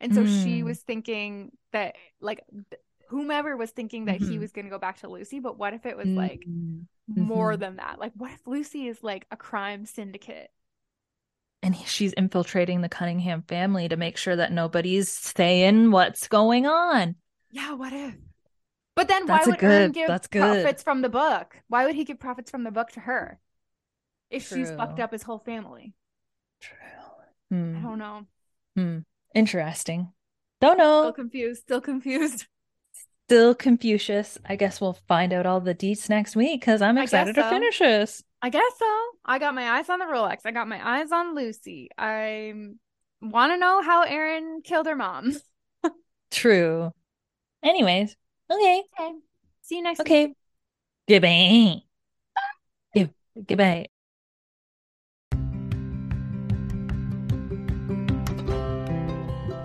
[0.00, 0.64] And so she Hmm.
[0.64, 2.44] was thinking that like
[3.10, 4.40] whomever was thinking that he Mhm.
[4.40, 7.56] was going to go back to Lucy, but what if it was like Mm, more
[7.56, 7.98] than that?
[8.00, 10.50] Like what if Lucy is like a crime syndicate?
[11.62, 16.66] And he- she's infiltrating the Cunningham family to make sure that nobody's saying what's going
[16.66, 17.14] on.
[17.50, 18.14] Yeah, what if?
[18.96, 20.40] But then That's why would Ern good- give that's good.
[20.40, 21.62] profits from the book?
[21.68, 23.38] Why would he give profits from the book to her?
[24.28, 25.94] If she's fucked up his whole family.
[26.60, 26.76] True.
[26.80, 27.82] I Hmm.
[27.82, 28.26] don't know.
[28.76, 28.98] Hmm.
[29.34, 30.12] Interesting.
[30.60, 31.02] Don't know.
[31.02, 31.62] Still confused.
[31.62, 32.46] Still confused.
[33.28, 34.36] Still Confucius.
[34.44, 37.48] I guess we'll find out all the deets next week because I'm I excited to
[37.48, 38.22] finish this.
[38.44, 39.00] I guess so.
[39.24, 40.38] I got my eyes on the Rolex.
[40.44, 41.90] I got my eyes on Lucy.
[41.96, 42.52] I
[43.20, 45.36] want to know how Erin killed her mom.
[46.32, 46.90] True.
[47.62, 48.16] Anyways,
[48.50, 48.82] okay.
[49.00, 49.12] Okay.
[49.62, 50.06] See you next week.
[50.08, 50.34] Okay.
[51.08, 51.82] Goodbye.
[52.94, 53.14] Good-
[53.46, 53.86] Goodbye.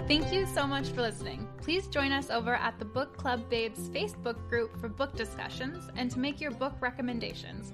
[0.08, 1.48] Thank you so much for listening.
[1.62, 6.10] Please join us over at the Book Club Babes Facebook group for book discussions and
[6.12, 7.74] to make your book recommendations,